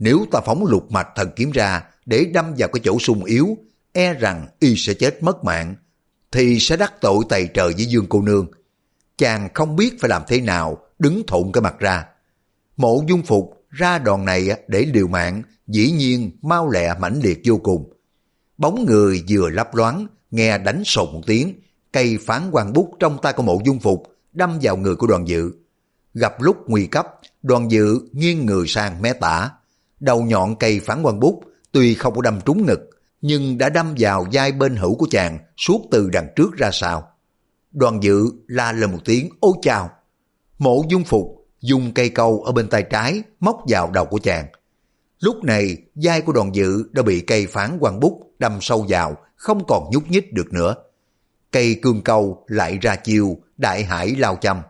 [0.00, 3.56] Nếu ta phóng lục mạch thần kiếm ra để đâm vào cái chỗ sung yếu,
[3.92, 5.74] e rằng y sẽ chết mất mạng,
[6.32, 8.46] thì sẽ đắc tội tày trời với dương cô nương.
[9.18, 12.06] Chàng không biết phải làm thế nào, đứng thụn cái mặt ra.
[12.76, 17.40] Mộ dung phục ra đòn này để liều mạng, dĩ nhiên mau lẹ mãnh liệt
[17.44, 17.92] vô cùng.
[18.58, 21.60] Bóng người vừa lấp loáng, nghe đánh sột một tiếng,
[21.92, 25.28] cây phán quan bút trong tay của mộ dung phục đâm vào người của đoàn
[25.28, 25.52] dự.
[26.14, 27.06] Gặp lúc nguy cấp,
[27.42, 29.50] đoàn dự nghiêng người sang mé tả.
[30.00, 31.40] Đầu nhọn cây phán quan bút
[31.72, 32.80] tuy không có đâm trúng ngực,
[33.20, 37.08] nhưng đã đâm vào vai bên hữu của chàng suốt từ đằng trước ra sau.
[37.72, 39.90] Đoàn dự la lên một tiếng ôi chào.
[40.58, 44.46] Mộ dung phục dùng cây câu ở bên tay trái móc vào đầu của chàng.
[45.20, 49.16] Lúc này, vai của đoàn dự đã bị cây phán quan bút đâm sâu vào,
[49.36, 50.74] không còn nhúc nhích được nữa.
[51.52, 54.60] Cây cương câu lại ra chiều, đại hải lao châm.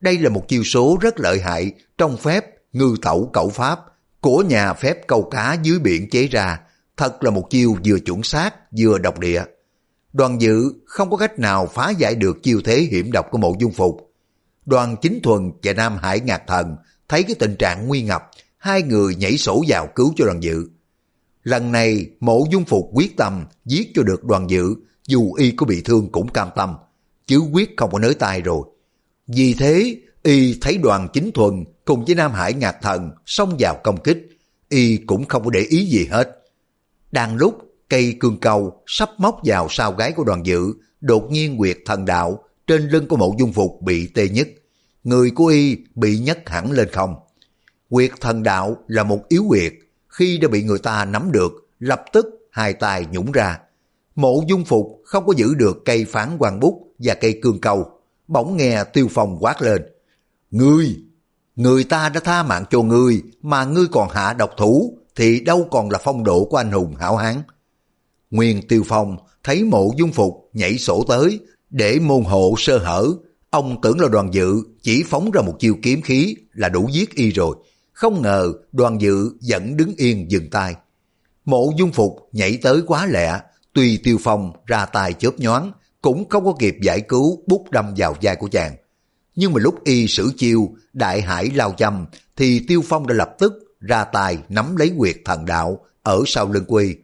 [0.00, 3.80] Đây là một chiêu số rất lợi hại trong phép ngư tẩu cẩu pháp
[4.20, 6.60] của nhà phép câu cá dưới biển chế ra.
[6.96, 9.42] Thật là một chiêu vừa chuẩn xác vừa độc địa.
[10.12, 13.54] Đoàn dự không có cách nào phá giải được chiêu thế hiểm độc của mộ
[13.60, 14.12] dung phục.
[14.66, 16.76] Đoàn chính thuần và Nam Hải Ngạc Thần
[17.08, 20.68] thấy cái tình trạng nguy ngập, hai người nhảy sổ vào cứu cho đoàn dự.
[21.42, 24.74] Lần này mộ dung phục quyết tâm giết cho được đoàn dự,
[25.06, 26.76] dù y có bị thương cũng cam tâm,
[27.26, 28.62] chứ quyết không có nới tay rồi.
[29.26, 33.76] Vì thế, y thấy đoàn chính thuần cùng với Nam Hải Ngạc Thần xông vào
[33.84, 34.28] công kích,
[34.68, 36.42] y cũng không có để ý gì hết.
[37.12, 41.56] Đang lúc cây cương cầu sắp móc vào sau gái của đoàn dự, đột nhiên
[41.56, 44.48] Nguyệt thần đạo trên lưng của mộ dung phục bị tê nhất.
[45.04, 47.14] Người của y bị nhấc hẳn lên không.
[47.88, 49.72] Quyệt thần đạo là một yếu quyệt,
[50.08, 53.58] khi đã bị người ta nắm được, lập tức hai tay nhũng ra.
[54.14, 57.90] Mộ dung phục không có giữ được cây phán quan bút và cây cương cầu,
[58.28, 59.82] bỗng nghe tiêu phong quát lên.
[60.50, 60.96] Ngươi,
[61.56, 65.68] người ta đã tha mạng cho ngươi mà ngươi còn hạ độc thủ thì đâu
[65.70, 67.42] còn là phong độ của anh hùng hảo hán.
[68.30, 73.06] Nguyên tiêu phong thấy mộ dung phục nhảy sổ tới để môn hộ sơ hở.
[73.50, 77.14] Ông tưởng là đoàn dự chỉ phóng ra một chiêu kiếm khí là đủ giết
[77.14, 77.56] y rồi.
[77.92, 80.74] Không ngờ đoàn dự vẫn đứng yên dừng tay.
[81.44, 83.40] Mộ dung phục nhảy tới quá lẹ,
[83.72, 87.94] tuy tiêu phong ra tay chớp nhoáng, cũng không có kịp giải cứu bút đâm
[87.96, 88.76] vào vai của chàng.
[89.34, 93.36] Nhưng mà lúc y sử chiêu, đại hải lao châm, thì tiêu phong đã lập
[93.38, 96.96] tức ra tay nắm lấy quyệt thần đạo ở sau lưng quy.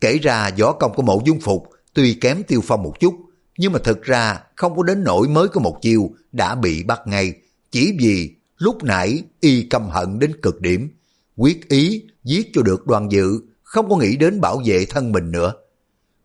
[0.00, 3.14] Kể ra võ công của mộ dung phục tuy kém tiêu phong một chút,
[3.58, 7.00] nhưng mà thực ra không có đến nỗi mới có một chiêu đã bị bắt
[7.06, 7.34] ngay,
[7.70, 10.90] chỉ vì lúc nãy y căm hận đến cực điểm,
[11.36, 15.30] quyết ý giết cho được đoàn dự, không có nghĩ đến bảo vệ thân mình
[15.30, 15.52] nữa.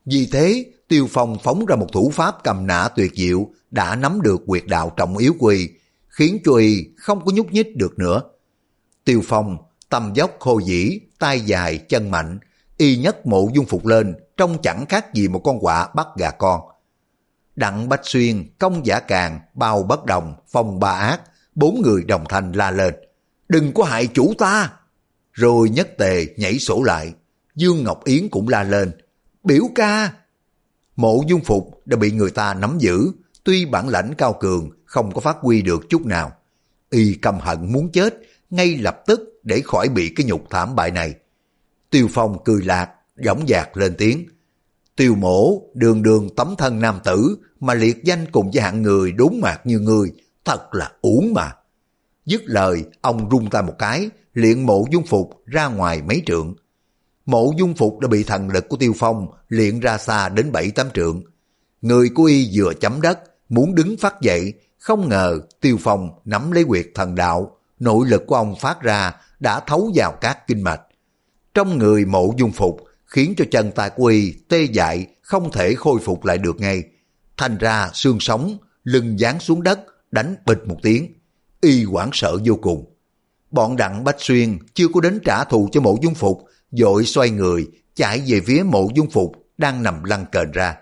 [0.05, 4.21] Vì thế, Tiêu Phong phóng ra một thủ pháp cầm nã tuyệt diệu đã nắm
[4.21, 5.69] được quyệt đạo trọng yếu quỳ,
[6.07, 8.21] khiến cho y không có nhúc nhích được nữa.
[9.05, 9.57] Tiêu Phong,
[9.89, 12.39] tầm dốc khô dĩ, tay dài, chân mạnh,
[12.77, 16.31] y nhất mộ dung phục lên, trông chẳng khác gì một con quạ bắt gà
[16.31, 16.61] con.
[17.55, 21.21] Đặng Bách Xuyên, công giả càng, bao bất đồng, phong ba ác,
[21.55, 22.93] bốn người đồng thanh la lên.
[23.49, 24.73] Đừng có hại chủ ta!
[25.31, 27.13] Rồi nhất tề nhảy sổ lại.
[27.55, 28.91] Dương Ngọc Yến cũng la lên.
[29.43, 30.13] Biểu ca!
[31.01, 33.11] Mộ dung phục đã bị người ta nắm giữ,
[33.43, 36.31] tuy bản lãnh cao cường không có phát huy được chút nào.
[36.89, 40.91] Y căm hận muốn chết, ngay lập tức để khỏi bị cái nhục thảm bại
[40.91, 41.13] này.
[41.89, 44.25] Tiêu Phong cười lạc, giọng dạc lên tiếng.
[44.95, 49.11] Tiêu mổ, đường đường tấm thân nam tử, mà liệt danh cùng với hạng người
[49.11, 50.11] đốn mạc như người,
[50.45, 51.51] thật là uổng mà.
[52.25, 56.55] Dứt lời, ông rung tay một cái, liện mộ dung phục ra ngoài mấy trượng.
[57.31, 60.71] Mộ dung phục đã bị thần lực của Tiêu Phong liện ra xa đến bảy
[60.71, 61.23] tám trượng.
[61.81, 66.51] Người của y vừa chấm đất, muốn đứng phát dậy, không ngờ Tiêu Phong nắm
[66.51, 70.63] lấy quyệt thần đạo, nội lực của ông phát ra đã thấu vào các kinh
[70.63, 70.81] mạch.
[71.53, 75.73] Trong người mộ dung phục khiến cho chân tay của y tê dại không thể
[75.73, 76.83] khôi phục lại được ngay.
[77.37, 79.79] Thành ra xương sống, lưng dán xuống đất,
[80.11, 81.13] đánh bịch một tiếng.
[81.61, 82.95] Y hoảng sợ vô cùng.
[83.51, 87.29] Bọn đặng Bách Xuyên chưa có đến trả thù cho mộ dung phục, dội xoay
[87.29, 90.75] người, chạy về phía mộ dung phục đang nằm lăn cờn ra.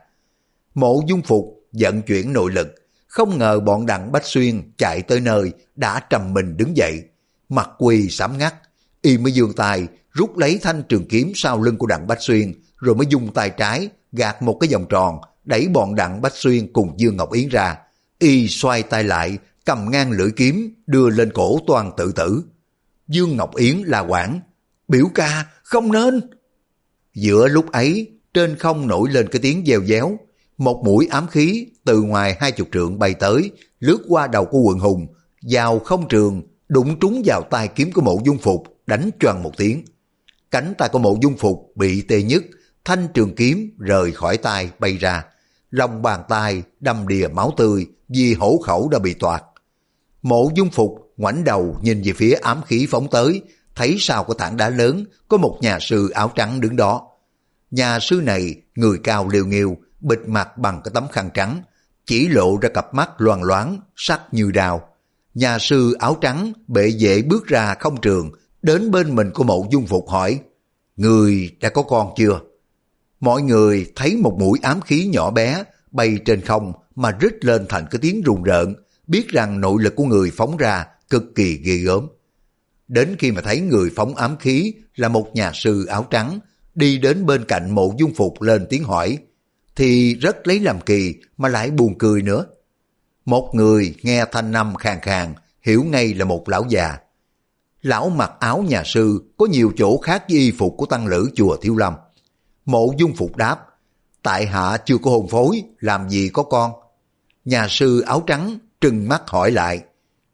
[0.76, 2.68] Mộ dung phục vận chuyển nội lực,
[3.08, 7.04] không ngờ bọn đặng Bách Xuyên chạy tới nơi đã trầm mình đứng dậy.
[7.50, 8.54] Mặt quỳ sám ngắt,
[9.02, 12.54] y mới dương tay rút lấy thanh trường kiếm sau lưng của đặng Bách Xuyên
[12.78, 16.74] rồi mới dùng tay trái gạt một cái vòng tròn đẩy bọn đặng Bách Xuyên
[16.74, 17.78] cùng Dương Ngọc Yến ra.
[18.20, 22.44] Y xoay tay lại cầm ngang lưỡi kiếm đưa lên cổ toàn tự tử.
[23.08, 24.40] Dương Ngọc Yến là quản
[24.90, 26.22] biểu ca không nên.
[27.14, 30.20] Giữa lúc ấy trên không nổi lên cái tiếng dèo déo
[30.58, 34.60] một mũi ám khí từ ngoài hai chục trượng bay tới lướt qua đầu của
[34.60, 35.08] quận hùng
[35.42, 39.52] vào không trường đụng trúng vào tay kiếm của mộ dung phục đánh choàng một
[39.58, 39.84] tiếng
[40.52, 42.44] cánh tay của mộ dung phục bị tê nhức,
[42.86, 45.26] thanh trường kiếm rời khỏi tay bay ra.
[45.72, 49.44] Lòng bàn tay đâm đìa máu tươi vì hổ khẩu đã bị toạt.
[50.22, 53.42] Mộ dung phục ngoảnh đầu nhìn về phía ám khí phóng tới,
[53.80, 57.08] thấy sau của tảng đá lớn có một nhà sư áo trắng đứng đó.
[57.72, 61.62] Nhà sư này người cao liều nghiêu, bịt mặt bằng cái tấm khăn trắng,
[62.06, 64.90] chỉ lộ ra cặp mắt loàn loáng, sắc như đào.
[65.34, 69.68] Nhà sư áo trắng bệ dễ bước ra không trường, đến bên mình của mộ
[69.72, 70.40] dung phục hỏi,
[70.96, 72.40] Người đã có con chưa?
[73.20, 77.66] Mọi người thấy một mũi ám khí nhỏ bé bay trên không mà rít lên
[77.70, 78.76] thành cái tiếng rùng rợn,
[79.08, 82.08] biết rằng nội lực của người phóng ra cực kỳ ghê gớm.
[82.90, 86.40] Đến khi mà thấy người phóng ám khí là một nhà sư áo trắng,
[86.76, 89.18] đi đến bên cạnh mộ dung phục lên tiếng hỏi,
[89.76, 92.46] thì rất lấy làm kỳ mà lại buồn cười nữa.
[93.26, 96.98] Một người nghe thanh năm khàn khàn, hiểu ngay là một lão già.
[97.82, 101.30] Lão mặc áo nhà sư có nhiều chỗ khác với y phục của tăng lữ
[101.36, 101.94] chùa Thiếu Lâm.
[102.66, 103.60] Mộ dung phục đáp,
[104.24, 106.72] tại hạ chưa có hồn phối, làm gì có con.
[107.46, 109.82] Nhà sư áo trắng trừng mắt hỏi lại,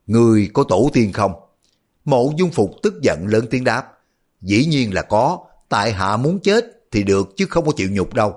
[0.08, 1.32] người có tổ tiên không?
[2.06, 3.86] Mộ dung phục tức giận lớn tiếng đáp,
[4.42, 5.40] dĩ nhiên là có,
[5.70, 8.34] tại hạ muốn chết thì được chứ không có chịu nhục đâu.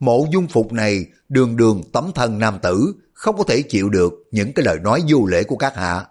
[0.00, 4.12] Mộ dung phục này đường đường tấm thân nam tử, không có thể chịu được
[4.30, 6.06] những cái lời nói vô lễ của các hạ.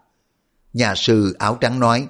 [0.74, 2.08] Nhà sư áo trắng nói,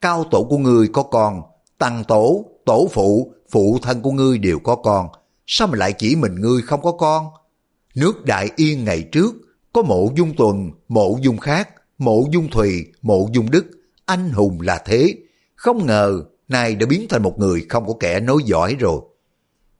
[0.00, 1.42] cao tổ của ngươi có con,
[1.78, 5.08] tăng tổ, tổ phụ, phụ thân của ngươi đều có con,
[5.46, 7.26] sao mà lại chỉ mình ngươi không có con?
[7.94, 9.34] Nước Đại Yên ngày trước,
[9.72, 11.68] có mộ dung tuần, mộ dung khác,
[11.98, 13.70] mộ dung thùy, mộ dung đức,
[14.06, 15.14] anh hùng là thế.
[15.54, 19.00] Không ngờ, nay đã biến thành một người không có kẻ nói giỏi rồi.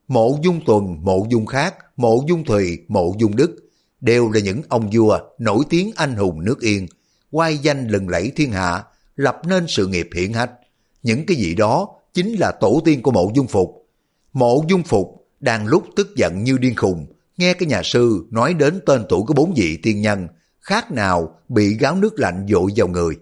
[0.08, 3.56] Mộ dung tuần, mộ dung khác, mộ dung thùy, mộ dung đức,
[4.00, 6.86] đều là những ông vua nổi tiếng anh hùng nước Yên,
[7.30, 8.84] quay danh lừng lẫy thiên hạ,
[9.16, 10.50] lập nên sự nghiệp hiển hách.
[11.02, 13.88] Những cái gì đó chính là tổ tiên của mộ dung phục.
[14.32, 17.06] Mộ dung phục đang lúc tức giận như điên khùng,
[17.36, 20.28] nghe cái nhà sư nói đến tên tuổi của bốn vị tiên nhân,
[20.60, 23.14] khác nào bị gáo nước lạnh dội vào người.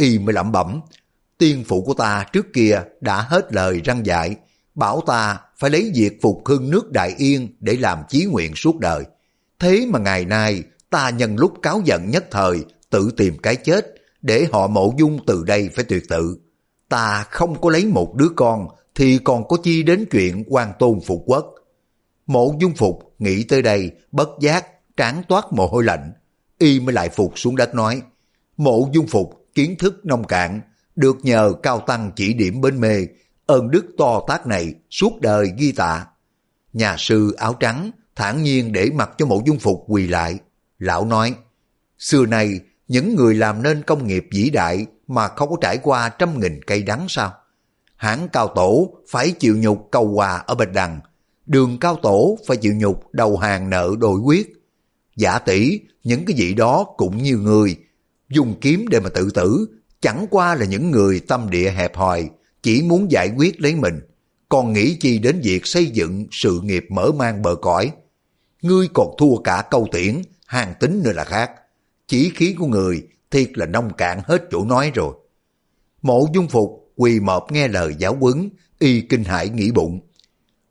[0.00, 0.80] Y mới lẩm bẩm,
[1.38, 4.36] tiên phụ của ta trước kia đã hết lời răng dạy,
[4.74, 8.78] bảo ta phải lấy việc phục hưng nước Đại Yên để làm chí nguyện suốt
[8.78, 9.04] đời.
[9.58, 13.94] Thế mà ngày nay ta nhân lúc cáo giận nhất thời tự tìm cái chết
[14.22, 16.38] để họ mộ dung từ đây phải tuyệt tự.
[16.88, 21.00] Ta không có lấy một đứa con thì còn có chi đến chuyện quan tôn
[21.06, 21.54] phục quốc.
[22.26, 26.12] Mộ dung phục nghĩ tới đây bất giác trán toát mồ hôi lạnh.
[26.58, 28.02] Y mới lại phục xuống đất nói
[28.56, 30.60] Mộ dung phục kiến thức nông cạn
[30.96, 33.06] được nhờ cao tăng chỉ điểm bên mê
[33.46, 36.06] ơn đức to tác này suốt đời ghi tạ.
[36.72, 40.38] Nhà sư áo trắng thản nhiên để mặc cho mộ dung phục quỳ lại.
[40.78, 41.34] Lão nói,
[41.98, 46.08] xưa nay những người làm nên công nghiệp vĩ đại mà không có trải qua
[46.08, 47.32] trăm nghìn cây đắng sao?
[47.96, 51.00] Hãng cao tổ phải chịu nhục cầu hòa ở Bạch Đằng,
[51.46, 54.52] đường cao tổ phải chịu nhục đầu hàng nợ đồi quyết.
[55.16, 57.76] Giả tỷ, những cái gì đó cũng như người,
[58.30, 59.66] dùng kiếm để mà tự tử,
[60.00, 62.30] chẳng qua là những người tâm địa hẹp hòi,
[62.62, 64.00] chỉ muốn giải quyết lấy mình,
[64.48, 67.92] còn nghĩ chi đến việc xây dựng sự nghiệp mở mang bờ cõi.
[68.62, 71.50] Ngươi còn thua cả câu tiễn, hàng tính nữa là khác.
[72.06, 75.14] Chỉ khí của người thiệt là nông cạn hết chỗ nói rồi.
[76.02, 80.00] Mộ dung phục quỳ mọp nghe lời giáo huấn y kinh hãi nghĩ bụng.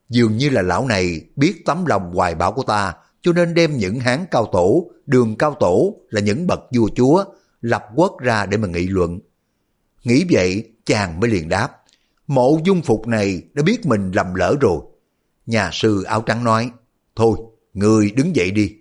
[0.09, 3.77] Dường như là lão này biết tấm lòng hoài bão của ta, cho nên đem
[3.77, 7.25] những hán cao tổ, đường cao tổ là những bậc vua chúa,
[7.61, 9.19] lập quốc ra để mà nghị luận.
[10.03, 11.69] Nghĩ vậy, chàng mới liền đáp.
[12.27, 14.79] Mộ dung phục này đã biết mình lầm lỡ rồi.
[15.45, 16.71] Nhà sư áo trắng nói,
[17.15, 17.37] thôi,
[17.73, 18.75] người đứng dậy đi.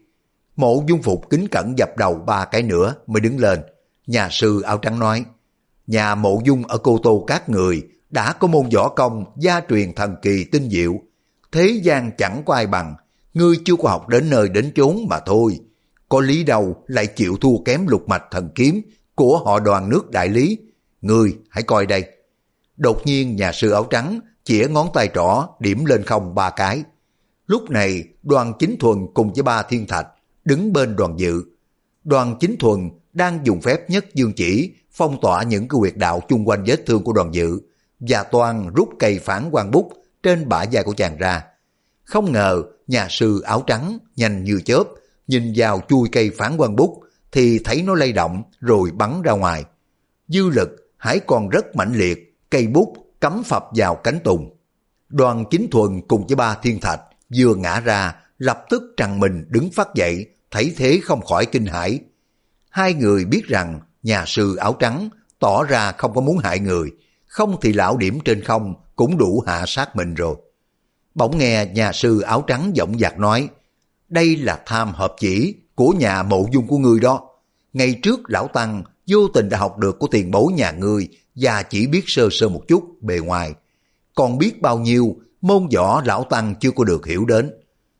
[0.56, 3.60] Mộ dung phục kính cẩn dập đầu ba cái nữa mới đứng lên.
[4.06, 5.24] Nhà sư áo trắng nói,
[5.86, 9.94] nhà mộ dung ở Cô Tô các người đã có môn võ công gia truyền
[9.94, 10.94] thần kỳ tinh diệu.
[11.52, 12.94] Thế gian chẳng có ai bằng,
[13.34, 15.58] ngươi chưa có học đến nơi đến chốn mà thôi.
[16.08, 18.82] Có lý đâu lại chịu thua kém lục mạch thần kiếm
[19.14, 20.58] của họ đoàn nước đại lý.
[21.00, 22.04] Ngươi, hãy coi đây.
[22.76, 26.82] Đột nhiên nhà sư áo trắng chĩa ngón tay trỏ điểm lên không ba cái.
[27.46, 30.06] Lúc này, đoàn chính thuần cùng với ba thiên thạch
[30.44, 31.42] đứng bên đoàn dự.
[32.04, 36.20] Đoàn chính thuần đang dùng phép nhất dương chỉ phong tỏa những cái huyệt đạo
[36.28, 37.60] chung quanh vết thương của đoàn dự
[38.00, 39.92] và toàn rút cây phản quan bút
[40.22, 41.44] trên bả vai của chàng ra.
[42.04, 44.84] Không ngờ nhà sư áo trắng nhanh như chớp
[45.28, 47.00] nhìn vào chui cây phản quan bút
[47.32, 49.64] thì thấy nó lay động rồi bắn ra ngoài.
[50.28, 54.56] Dư lực hãy còn rất mạnh liệt, cây bút cắm phập vào cánh tùng.
[55.08, 57.00] Đoàn chính thuần cùng với ba thiên thạch
[57.36, 61.66] vừa ngã ra lập tức trằn mình đứng phát dậy thấy thế không khỏi kinh
[61.66, 62.00] hãi.
[62.70, 66.90] Hai người biết rằng nhà sư áo trắng tỏ ra không có muốn hại người,
[67.26, 70.36] không thì lão điểm trên không cũng đủ hạ sát mình rồi.
[71.14, 73.48] Bỗng nghe nhà sư áo trắng giọng giặc nói,
[74.08, 77.20] đây là tham hợp chỉ của nhà mộ dung của ngươi đó.
[77.72, 81.62] Ngày trước lão Tăng vô tình đã học được của tiền bối nhà ngươi và
[81.62, 83.54] chỉ biết sơ sơ một chút bề ngoài.
[84.14, 87.50] Còn biết bao nhiêu, môn võ lão Tăng chưa có được hiểu đến.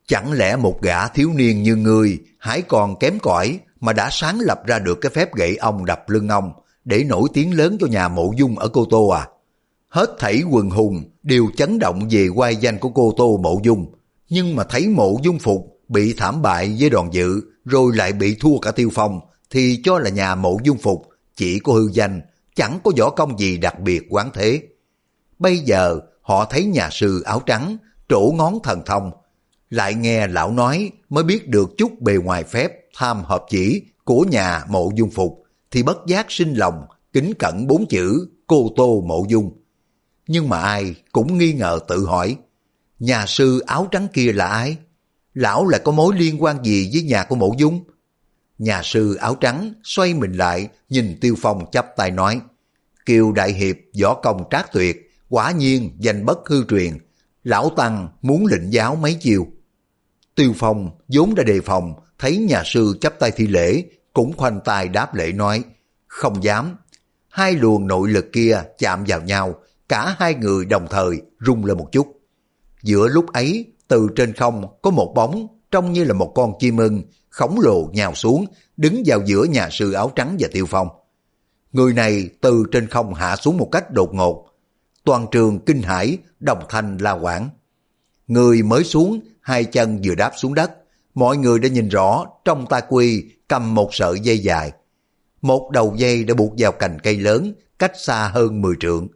[0.07, 4.41] Chẳng lẽ một gã thiếu niên như ngươi hãy còn kém cỏi mà đã sáng
[4.41, 6.53] lập ra được cái phép gậy ông đập lưng ông
[6.85, 9.29] để nổi tiếng lớn cho nhà mộ dung ở Cô Tô à?
[9.89, 13.93] Hết thảy quần hùng đều chấn động về quay danh của cô Tô mộ dung.
[14.29, 18.35] Nhưng mà thấy mộ dung phục bị thảm bại với đoàn dự rồi lại bị
[18.35, 19.21] thua cả tiêu phong
[19.51, 22.21] thì cho là nhà mộ dung phục chỉ có hư danh
[22.57, 24.63] chẳng có võ công gì đặc biệt quán thế.
[25.39, 27.77] Bây giờ họ thấy nhà sư áo trắng
[28.09, 29.11] trổ ngón thần thông
[29.71, 34.25] lại nghe lão nói mới biết được chút bề ngoài phép tham hợp chỉ của
[34.31, 39.05] nhà mộ dung phục thì bất giác sinh lòng kính cẩn bốn chữ cô tô
[39.07, 39.63] mộ dung.
[40.27, 42.37] Nhưng mà ai cũng nghi ngờ tự hỏi,
[42.99, 44.77] nhà sư áo trắng kia là ai?
[45.39, 47.85] Lão lại có mối liên quan gì với nhà của mộ dung?
[48.59, 52.41] Nhà sư áo trắng xoay mình lại nhìn Tiêu Phong chắp tay nói,
[53.07, 56.99] Kiều Đại Hiệp võ công trác tuyệt, quả nhiên danh bất hư truyền,
[57.45, 59.47] lão Tăng muốn lĩnh giáo mấy chiều.
[60.35, 63.83] Tiêu Phong vốn đã đề phòng, thấy nhà sư chắp tay thi lễ,
[64.13, 65.65] cũng khoanh tay đáp lễ nói,
[66.07, 66.77] không dám.
[67.29, 69.55] Hai luồng nội lực kia chạm vào nhau,
[69.89, 72.21] cả hai người đồng thời rung lên một chút.
[72.83, 76.77] Giữa lúc ấy, từ trên không có một bóng trông như là một con chim
[76.77, 77.03] ưng
[77.39, 80.89] khổng lồ nhào xuống, đứng vào giữa nhà sư áo trắng và Tiêu Phong.
[81.73, 84.49] Người này từ trên không hạ xuống một cách đột ngột.
[85.05, 87.49] Toàn trường kinh hãi, đồng thanh la quảng.
[88.27, 90.71] Người mới xuống, hai chân vừa đáp xuống đất.
[91.15, 94.73] Mọi người đã nhìn rõ trong tay quy cầm một sợi dây dài.
[95.43, 99.09] Một đầu dây đã buộc vào cành cây lớn, cách xa hơn 10 trượng.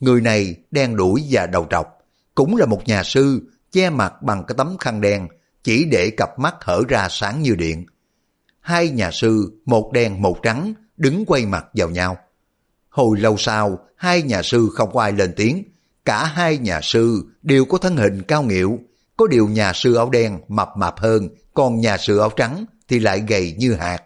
[0.00, 1.98] Người này đen đuổi và đầu trọc,
[2.34, 3.40] cũng là một nhà sư
[3.74, 5.28] che mặt bằng cái tấm khăn đen,
[5.62, 7.86] chỉ để cặp mắt hở ra sáng như điện.
[8.60, 12.16] Hai nhà sư, một đen một trắng, đứng quay mặt vào nhau.
[12.88, 15.64] Hồi lâu sau, hai nhà sư không có ai lên tiếng.
[16.04, 18.78] Cả hai nhà sư đều có thân hình cao nghịu,
[19.16, 22.98] có điều nhà sư áo đen mập mạp hơn, còn nhà sư áo trắng thì
[22.98, 24.02] lại gầy như hạt.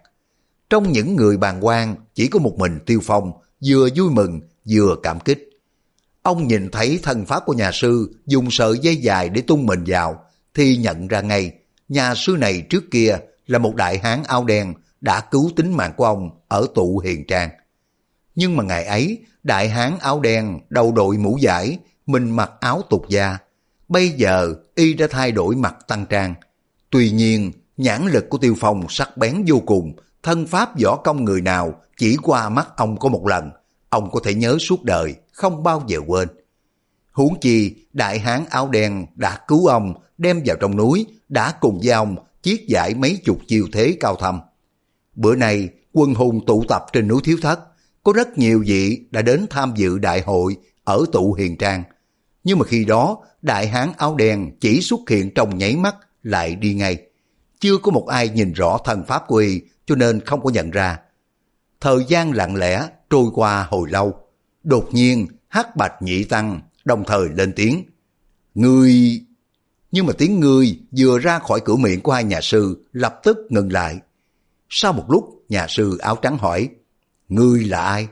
[0.70, 3.32] Trong những người bàn quan chỉ có một mình Tiêu Phong,
[3.66, 4.40] vừa vui mừng,
[4.70, 5.47] vừa cảm kích.
[6.22, 9.84] Ông nhìn thấy thân pháp của nhà sư dùng sợi dây dài để tung mình
[9.86, 11.52] vào, thì nhận ra ngay,
[11.88, 15.92] nhà sư này trước kia là một đại hán áo đen đã cứu tính mạng
[15.96, 17.50] của ông ở tụ hiền trang.
[18.34, 22.82] Nhưng mà ngày ấy, đại hán áo đen đầu đội mũ giải, mình mặc áo
[22.90, 23.38] tục da.
[23.88, 26.34] Bây giờ y đã thay đổi mặt tăng trang.
[26.90, 31.24] Tuy nhiên, nhãn lực của Tiêu Phong sắc bén vô cùng, thân pháp võ công
[31.24, 33.50] người nào chỉ qua mắt ông có một lần,
[33.90, 36.28] ông có thể nhớ suốt đời, không bao giờ quên.
[37.12, 41.80] Huống chi, đại hán áo đen đã cứu ông, đem vào trong núi, đã cùng
[41.82, 44.40] với ông chiết giải mấy chục chiêu thế cao thâm.
[45.14, 47.60] Bữa nay, quân hùng tụ tập trên núi Thiếu Thất,
[48.02, 51.82] có rất nhiều vị đã đến tham dự đại hội ở tụ hiền trang.
[52.44, 56.54] Nhưng mà khi đó, đại hán áo đen chỉ xuất hiện trong nháy mắt lại
[56.54, 56.98] đi ngay.
[57.60, 60.70] Chưa có một ai nhìn rõ thần pháp của y cho nên không có nhận
[60.70, 60.98] ra.
[61.80, 64.14] Thời gian lặng lẽ trôi qua hồi lâu.
[64.62, 67.84] Đột nhiên, hắc bạch nhị tăng đồng thời lên tiếng.
[68.54, 69.20] Ngươi...
[69.92, 73.38] Nhưng mà tiếng ngươi vừa ra khỏi cửa miệng của hai nhà sư lập tức
[73.48, 73.98] ngừng lại.
[74.68, 76.68] Sau một lúc, nhà sư áo trắng hỏi,
[77.28, 78.08] Ngươi là ai?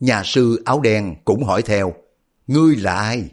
[0.00, 1.94] Nhà sư áo đen cũng hỏi theo,
[2.46, 3.30] Ngươi là ai?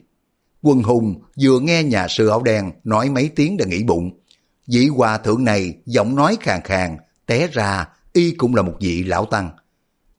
[0.62, 4.20] Quân hùng vừa nghe nhà sư áo đen nói mấy tiếng đã nghĩ bụng.
[4.68, 9.04] Vị hòa thượng này giọng nói khàn khàn, té ra y cũng là một vị
[9.04, 9.50] lão tăng.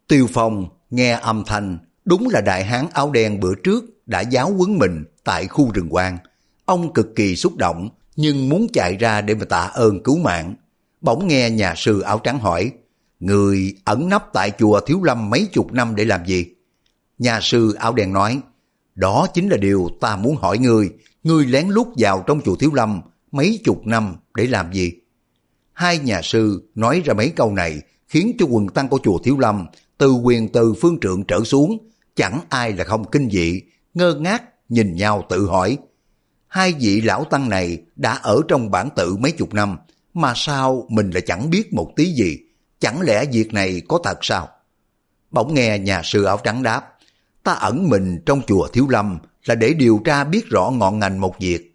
[0.09, 4.53] Tiêu Phong nghe âm thanh, đúng là đại hán áo đen bữa trước đã giáo
[4.53, 6.19] huấn mình tại khu rừng quan.
[6.65, 10.55] Ông cực kỳ xúc động, nhưng muốn chạy ra để mà tạ ơn cứu mạng.
[11.01, 12.73] Bỗng nghe nhà sư áo trắng hỏi,
[13.21, 16.47] Người ẩn nấp tại chùa Thiếu Lâm mấy chục năm để làm gì?
[17.19, 18.41] Nhà sư áo đen nói,
[18.95, 20.91] đó chính là điều ta muốn hỏi người.
[21.23, 23.01] Người lén lút vào trong chùa Thiếu Lâm
[23.33, 24.93] mấy chục năm để làm gì?
[25.73, 29.39] Hai nhà sư nói ra mấy câu này khiến cho quần tăng của chùa Thiếu
[29.39, 29.67] Lâm
[29.99, 33.63] từ quyền từ phương trượng trở xuống, chẳng ai là không kinh dị,
[33.95, 35.79] ngơ ngác nhìn nhau tự hỏi.
[36.47, 39.77] Hai vị lão tăng này đã ở trong bản tự mấy chục năm,
[40.15, 42.39] mà sao mình lại chẳng biết một tí gì?
[42.81, 44.49] Chẳng lẽ việc này có thật sao?
[45.31, 46.93] Bỗng nghe nhà sư áo trắng đáp,
[47.43, 51.21] ta ẩn mình trong chùa Thiếu Lâm là để điều tra biết rõ ngọn ngành
[51.21, 51.73] một việc.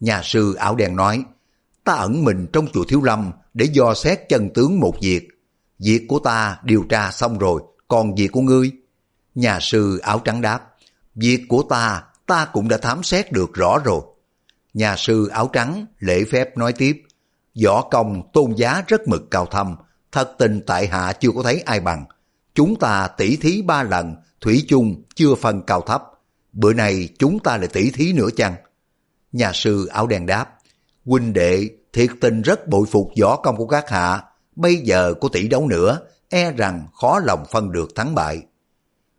[0.00, 1.24] Nhà sư áo đen nói,
[1.84, 5.28] ta ẩn mình trong chùa Thiếu Lâm để do xét chân tướng một việc.
[5.78, 8.72] Việc của ta điều tra xong rồi, còn việc của ngươi?
[9.34, 10.60] Nhà sư áo trắng đáp,
[11.14, 14.00] việc của ta, ta cũng đã thám xét được rõ rồi.
[14.74, 17.02] Nhà sư áo trắng lễ phép nói tiếp,
[17.64, 19.76] võ công tôn giá rất mực cao thâm,
[20.12, 22.04] thật tình tại hạ chưa có thấy ai bằng.
[22.54, 26.02] Chúng ta tỉ thí ba lần, thủy chung chưa phân cao thấp.
[26.52, 28.54] Bữa nay chúng ta lại tỉ thí nữa chăng?
[29.32, 30.58] Nhà sư áo đen đáp,
[31.04, 34.22] huynh đệ thiệt tình rất bội phục võ công của các hạ,
[34.56, 38.42] bây giờ có tỷ đấu nữa, e rằng khó lòng phân được thắng bại.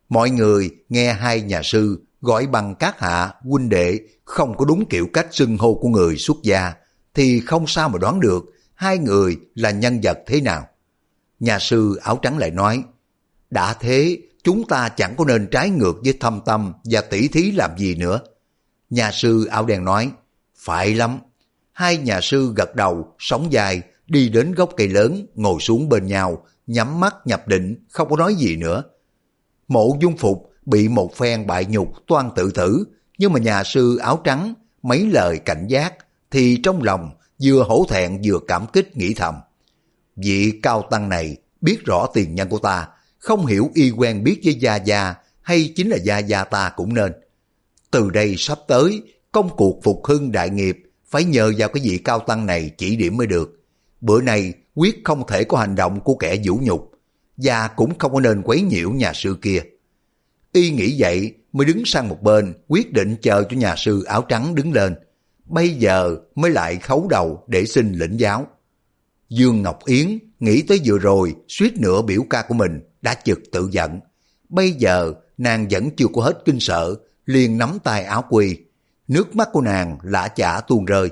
[0.10, 4.86] Mọi người nghe hai nhà sư gọi bằng các hạ, huynh đệ không có đúng
[4.86, 6.74] kiểu cách xưng hô của người xuất gia,
[7.14, 10.68] thì không sao mà đoán được hai người là nhân vật thế nào.
[11.40, 12.84] Nhà sư áo trắng lại nói,
[13.50, 17.52] đã thế chúng ta chẳng có nên trái ngược với thâm tâm và tỷ thí
[17.52, 18.20] làm gì nữa.
[18.90, 20.12] Nhà sư áo đen nói,
[20.56, 21.20] phải lắm.
[21.72, 26.06] Hai nhà sư gật đầu, sống dài, đi đến gốc cây lớn, ngồi xuống bên
[26.06, 28.84] nhau, nhắm mắt nhập định, không có nói gì nữa.
[29.68, 32.86] Mộ dung phục bị một phen bại nhục toan tự tử,
[33.18, 35.94] nhưng mà nhà sư áo trắng mấy lời cảnh giác
[36.32, 37.12] thì trong lòng
[37.44, 39.36] vừa hổ thẹn vừa cảm kích nghĩ thầm.
[40.16, 42.88] Vị cao tăng này biết rõ tiền nhân của ta,
[43.18, 46.94] không hiểu y quen biết với Gia Gia hay chính là Gia Gia ta cũng
[46.94, 47.12] nên.
[47.92, 49.02] Từ đây sắp tới,
[49.32, 50.78] công cuộc phục hưng đại nghiệp
[51.10, 53.57] phải nhờ vào cái vị cao tăng này chỉ điểm mới được.
[54.02, 56.92] Bữa nay quyết không thể có hành động của kẻ vũ nhục
[57.38, 59.62] và cũng không có nên quấy nhiễu nhà sư kia.
[60.52, 64.22] Y nghĩ vậy mới đứng sang một bên quyết định chờ cho nhà sư áo
[64.22, 64.96] trắng đứng lên.
[65.46, 68.48] Bây giờ mới lại khấu đầu để xin lĩnh giáo.
[69.30, 73.40] Dương Ngọc Yến nghĩ tới vừa rồi suýt nữa biểu ca của mình đã chực
[73.52, 74.00] tự giận.
[74.50, 76.96] Bây giờ nàng vẫn chưa có hết kinh sợ,
[77.26, 78.58] liền nắm tay áo quỳ.
[79.08, 81.10] Nước mắt của nàng lã chả tuôn rơi.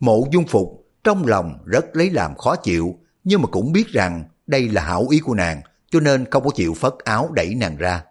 [0.00, 4.24] Mộ dung phục trong lòng rất lấy làm khó chịu, nhưng mà cũng biết rằng
[4.46, 7.76] đây là hảo ý của nàng, cho nên không có chịu phất áo đẩy nàng
[7.76, 8.04] ra.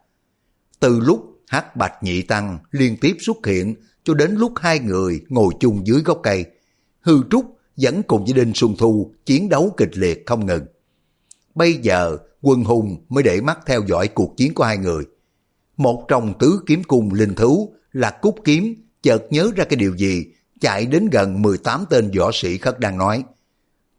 [0.79, 5.21] Từ lúc hắc bạch nhị tăng liên tiếp xuất hiện cho đến lúc hai người
[5.29, 6.45] ngồi chung dưới gốc cây,
[7.01, 10.65] hư trúc vẫn cùng với Đinh Xuân Thu chiến đấu kịch liệt không ngừng.
[11.55, 15.03] Bây giờ quân hùng mới để mắt theo dõi cuộc chiến của hai người.
[15.77, 19.97] Một trong tứ kiếm cung linh thú là Cúc Kiếm chợt nhớ ra cái điều
[19.97, 20.25] gì,
[20.59, 23.23] chạy đến gần 18 tên võ sĩ khất đang nói.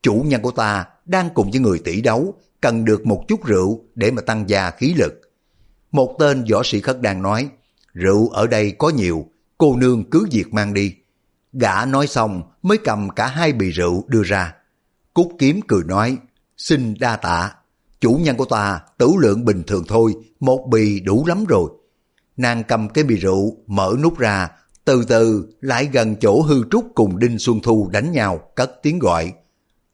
[0.03, 3.85] Chủ nhân của ta đang cùng với người tỷ đấu, cần được một chút rượu
[3.95, 5.13] để mà tăng gia khí lực.
[5.93, 7.49] Một tên võ sĩ khất đang nói,
[7.95, 9.27] rượu ở đây có nhiều,
[9.59, 10.95] cô nương cứ việc mang đi.
[11.53, 14.55] Gã nói xong mới cầm cả hai bì rượu đưa ra.
[15.15, 16.19] Cúc kiếm cười nói,
[16.57, 17.55] xin đa tạ.
[18.01, 21.71] Chủ nhân của ta tử lượng bình thường thôi, một bì đủ lắm rồi.
[22.37, 24.49] Nàng cầm cái bì rượu, mở nút ra,
[24.87, 28.99] từ từ lại gần chỗ hư trúc cùng Đinh Xuân Thu đánh nhau, cất tiếng
[28.99, 29.32] gọi.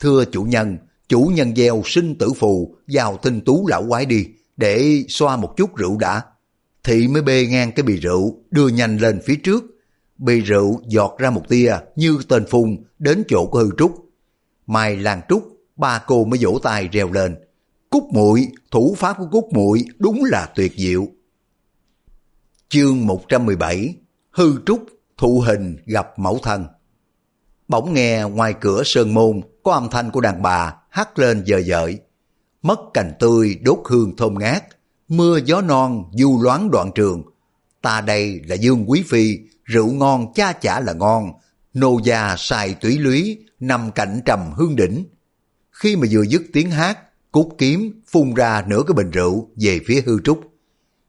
[0.01, 0.79] Thưa chủ nhân,
[1.09, 4.27] chủ nhân gieo sinh tử phù vào tinh tú lão quái đi,
[4.57, 6.23] để xoa một chút rượu đã.
[6.85, 9.65] Thị mới bê ngang cái bì rượu, đưa nhanh lên phía trước.
[10.19, 13.93] Bì rượu giọt ra một tia như tên phun đến chỗ của hư trúc.
[14.67, 17.37] Mai làng trúc, ba cô mới vỗ tay reo lên.
[17.91, 21.07] Cúc muội thủ pháp của Cúc muội đúng là tuyệt diệu.
[22.69, 23.95] Chương 117
[24.33, 26.67] Hư trúc, thụ hình gặp mẫu thân
[27.69, 31.63] Bỗng nghe ngoài cửa sơn môn có âm thanh của đàn bà hắt lên dời
[31.63, 32.01] dợi
[32.63, 34.65] mất cành tươi đốt hương thơm ngát,
[35.09, 37.23] mưa gió non du loáng đoạn trường.
[37.83, 41.33] Ta đây là Dương Quý Phi, rượu ngon cha chả là ngon,
[41.75, 45.05] nô gia xài túy lúy, nằm cạnh trầm hương đỉnh.
[45.71, 46.99] Khi mà vừa dứt tiếng hát,
[47.33, 50.41] cút kiếm phun ra nửa cái bình rượu về phía hư trúc.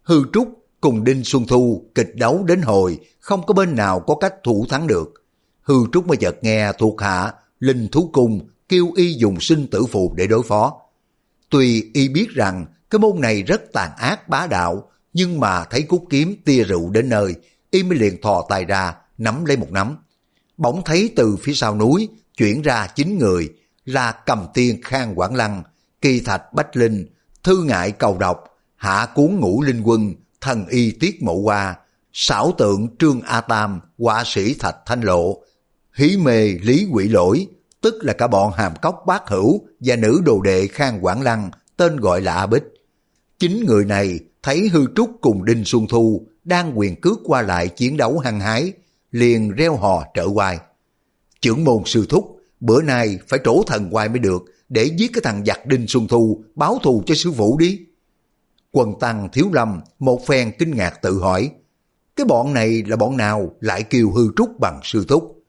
[0.03, 0.47] Hư trúc
[0.81, 4.65] cùng Đinh Xuân Thu kịch đấu đến hồi, không có bên nào có cách thủ
[4.69, 5.13] thắng được.
[5.61, 9.85] Hư trúc mới chợt nghe thuộc hạ, linh thú cung kêu y dùng sinh tử
[9.85, 10.81] phù để đối phó.
[11.49, 15.81] Tuy y biết rằng cái môn này rất tàn ác bá đạo, nhưng mà thấy
[15.81, 17.35] cút kiếm tia rượu đến nơi,
[17.71, 19.97] y mới liền thò tay ra, nắm lấy một nắm.
[20.57, 23.49] Bỗng thấy từ phía sau núi, chuyển ra chín người,
[23.85, 25.63] là cầm tiên khang quảng lăng,
[26.01, 27.07] kỳ thạch bách linh,
[27.43, 28.43] thư ngại cầu độc,
[28.75, 31.75] hạ cuốn ngũ linh quân, thần y tiết mộ hoa,
[32.13, 35.41] xảo tượng trương A Tam, họa sĩ thạch thanh lộ,
[35.93, 37.47] hí mê lý quỷ lỗi,
[37.81, 41.51] tức là cả bọn hàm cốc bác hữu và nữ đồ đệ Khang Quảng Lăng,
[41.77, 42.63] tên gọi là A Bích.
[43.39, 47.67] Chính người này thấy Hư Trúc cùng Đinh Xuân Thu đang quyền cước qua lại
[47.67, 48.73] chiến đấu hăng hái,
[49.11, 50.59] liền reo hò trở quay.
[51.41, 55.21] Trưởng môn sư thúc, bữa nay phải trổ thần quay mới được, để giết cái
[55.23, 57.79] thằng giặc Đinh Xuân Thu báo thù cho sư phụ đi.
[58.71, 61.51] Quần tăng thiếu lâm một phen kinh ngạc tự hỏi,
[62.15, 65.43] cái bọn này là bọn nào lại kêu hư trúc bằng sư thúc?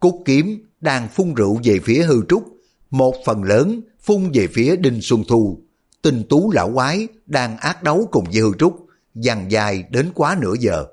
[0.00, 2.44] Cúc kiếm đang phun rượu về phía hư trúc,
[2.90, 5.58] một phần lớn phun về phía Đinh Xuân Thu.
[6.02, 10.36] Tinh tú lão quái đang ác đấu cùng với hư trúc, dằn dài đến quá
[10.40, 10.84] nửa giờ.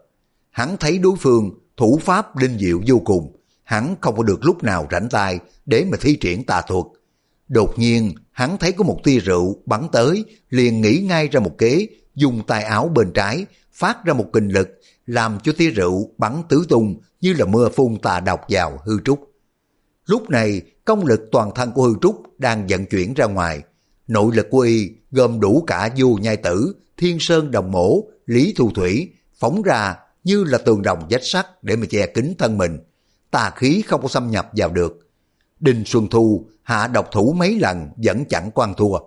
[0.49, 4.63] Hắn thấy đối phương thủ pháp linh diệu vô cùng, hắn không có được lúc
[4.63, 6.85] nào rảnh tay để mà thi triển tà thuật.
[7.47, 11.57] Đột nhiên, hắn thấy có một tia rượu bắn tới, liền nghĩ ngay ra một
[11.57, 14.78] kế, dùng tay áo bên trái, phát ra một kình lực,
[15.09, 18.99] làm cho tia rượu bắn tứ tung như là mưa phun tà độc vào hư
[19.05, 19.31] trúc.
[20.05, 23.61] Lúc này, công lực toàn thân của hư trúc đang vận chuyển ra ngoài.
[24.07, 28.53] Nội lực của y gồm đủ cả du nhai tử, thiên sơn đồng mổ, lý
[28.57, 32.57] thu thủy, phóng ra như là tường đồng vách sắt để mà che kính thân
[32.57, 32.79] mình.
[33.31, 35.09] Tà khí không có xâm nhập vào được.
[35.59, 38.97] Đinh Xuân Thu hạ độc thủ mấy lần vẫn chẳng quan thua.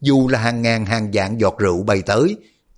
[0.00, 2.36] Dù là hàng ngàn hàng vạn giọt rượu bay tới,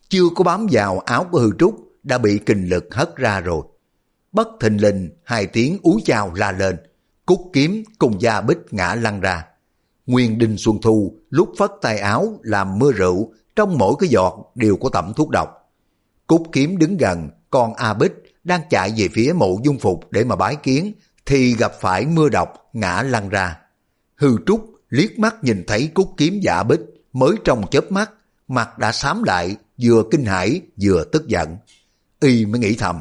[0.08, 3.62] chưa có bám vào áo của hư trúc đã bị kình lực hất ra rồi.
[4.32, 6.76] Bất thình lình hai tiếng úi chào la lên,
[7.26, 9.44] cúc kiếm cùng da bích ngã lăn ra.
[10.06, 14.52] Nguyên Đinh Xuân Thu lúc phất tay áo làm mưa rượu, trong mỗi cái giọt
[14.54, 15.48] đều có tẩm thuốc độc.
[16.26, 18.12] Cúc kiếm đứng gần, còn A Bích
[18.44, 20.92] đang chạy về phía mộ dung phục để mà bái kiến,
[21.26, 23.58] thì gặp phải mưa độc ngã lăn ra.
[24.16, 26.80] Hư Trúc liếc mắt nhìn thấy cúc kiếm giả Bích
[27.12, 28.10] mới trong chớp mắt,
[28.48, 31.56] mặt đã xám lại, vừa kinh hãi vừa tức giận.
[32.22, 33.00] Y mới nghĩ thầm,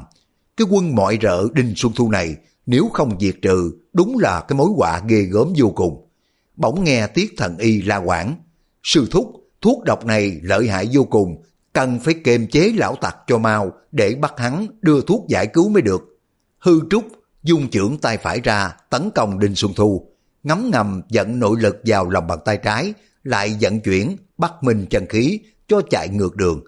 [0.57, 4.57] cái quân mọi rợ Đinh Xuân Thu này nếu không diệt trừ đúng là cái
[4.57, 6.07] mối họa ghê gớm vô cùng.
[6.55, 8.35] Bỗng nghe tiết thần y la quảng,
[8.83, 11.43] sư thúc thuốc độc này lợi hại vô cùng,
[11.73, 15.69] cần phải kiềm chế lão tặc cho mau để bắt hắn đưa thuốc giải cứu
[15.69, 16.19] mới được.
[16.59, 17.07] Hư trúc
[17.43, 20.07] dung trưởng tay phải ra tấn công Đinh Xuân Thu,
[20.43, 22.93] ngấm ngầm dẫn nội lực vào lòng bàn tay trái,
[23.23, 26.63] lại vận chuyển bắt mình chân khí cho chạy ngược đường.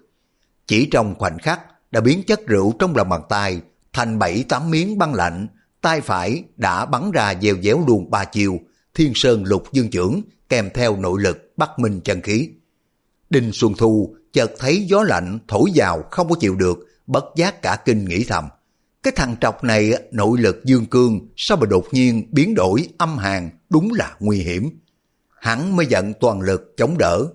[0.66, 1.60] Chỉ trong khoảnh khắc
[1.94, 3.60] đã biến chất rượu trong lòng bàn tay
[3.92, 5.46] thành bảy tám miếng băng lạnh,
[5.80, 8.58] tay phải đã bắn ra dèo déo luôn ba chiều,
[8.94, 12.50] thiên sơn lục dương trưởng kèm theo nội lực bắt minh chân khí.
[13.30, 17.62] Đinh Xuân Thu chợt thấy gió lạnh thổi vào không có chịu được, bất giác
[17.62, 18.44] cả kinh nghĩ thầm.
[19.02, 23.18] Cái thằng trọc này nội lực dương cương sao mà đột nhiên biến đổi âm
[23.18, 24.70] hàn đúng là nguy hiểm.
[25.40, 27.26] Hắn mới giận toàn lực chống đỡ.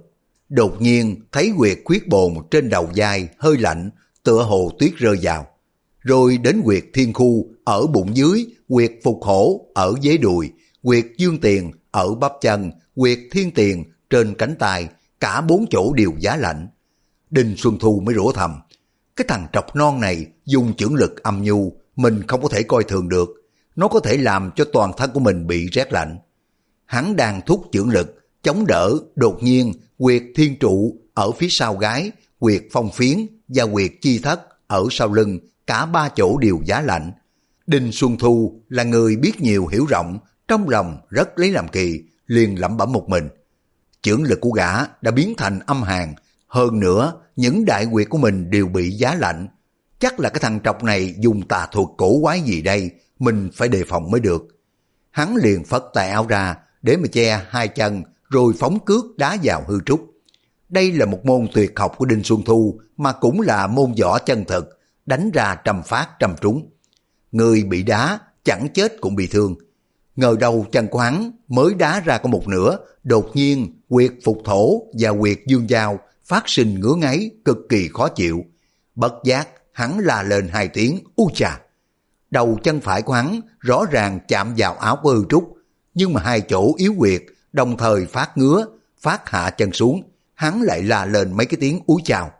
[0.50, 3.90] Đột nhiên thấy quyệt khuyết bồn trên đầu dài hơi lạnh
[4.24, 5.48] tựa hồ tuyết rơi vào.
[6.00, 10.52] Rồi đến quyệt thiên khu ở bụng dưới, quyệt phục hổ ở dưới đùi,
[10.82, 14.88] quyệt dương tiền ở bắp chân, quyệt thiên tiền trên cánh tay,
[15.20, 16.68] cả bốn chỗ đều giá lạnh.
[17.30, 18.60] Đinh Xuân Thu mới rủa thầm,
[19.16, 22.84] cái thằng trọc non này dùng chưởng lực âm nhu, mình không có thể coi
[22.84, 23.30] thường được.
[23.76, 26.18] Nó có thể làm cho toàn thân của mình bị rét lạnh.
[26.86, 31.76] Hắn đang thúc chưởng lực, chống đỡ, đột nhiên, quyệt thiên trụ ở phía sau
[31.76, 36.60] gái, quyệt phong phiến và quyệt chi thất ở sau lưng, cả ba chỗ đều
[36.66, 37.12] giá lạnh.
[37.68, 42.04] Đinh Xuân Thu là người biết nhiều hiểu rộng, trong lòng rất lấy làm kỳ,
[42.28, 43.30] liền lẩm bẩm một mình.
[44.02, 46.14] Chưởng lực của gã đã biến thành âm hàn,
[46.48, 49.48] hơn nữa những đại quyệt của mình đều bị giá lạnh.
[50.00, 53.70] Chắc là cái thằng trọc này dùng tà thuật cổ quái gì đây, mình phải
[53.70, 54.48] đề phòng mới được.
[55.12, 59.38] Hắn liền phất tay áo ra để mà che hai chân rồi phóng cước đá
[59.44, 60.09] vào hư trúc.
[60.70, 64.20] Đây là một môn tuyệt học của Đinh Xuân Thu mà cũng là môn võ
[64.20, 66.70] chân thực, đánh ra trầm phát trầm trúng.
[67.32, 69.56] Người bị đá chẳng chết cũng bị thương.
[70.16, 74.38] Ngờ đầu chân của hắn mới đá ra có một nửa, đột nhiên quyệt phục
[74.46, 78.46] thổ và quyệt dương dao phát sinh ngứa ngáy cực kỳ khó chịu.
[78.96, 81.62] Bất giác, hắn la lên hai tiếng u chà.
[82.32, 85.54] Đầu chân phải của hắn rõ ràng chạm vào áo của hư trúc,
[85.94, 87.22] nhưng mà hai chỗ yếu quyệt
[87.54, 88.66] đồng thời phát ngứa,
[89.02, 90.04] phát hạ chân xuống,
[90.40, 92.32] hắn lại la lên mấy cái tiếng úi chào.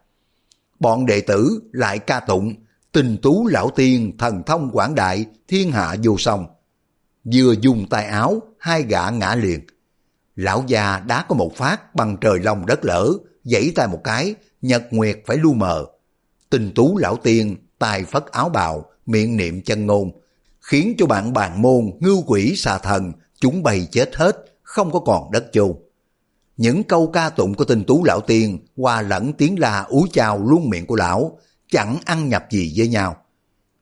[0.80, 2.54] Bọn đệ tử lại ca tụng,
[2.92, 6.46] tình tú lão tiên thần thông quảng đại, thiên hạ vô song.
[7.34, 9.60] Vừa dùng tay áo, hai gã ngã liền.
[10.36, 14.36] Lão già đã có một phát bằng trời lòng đất lỡ, dãy tay một cái,
[14.62, 15.86] nhật nguyệt phải lu mờ.
[16.50, 20.12] Tình tú lão tiên, tài phất áo bào, miệng niệm chân ngôn,
[20.60, 25.00] khiến cho bạn bàn môn, ngưu quỷ xà thần, chúng bày chết hết, không có
[25.00, 25.74] còn đất chôn.
[26.60, 30.44] Những câu ca tụng của tình tú lão tiên hòa lẫn tiếng la úi chào
[30.44, 31.38] luôn miệng của lão,
[31.72, 33.16] chẳng ăn nhập gì với nhau.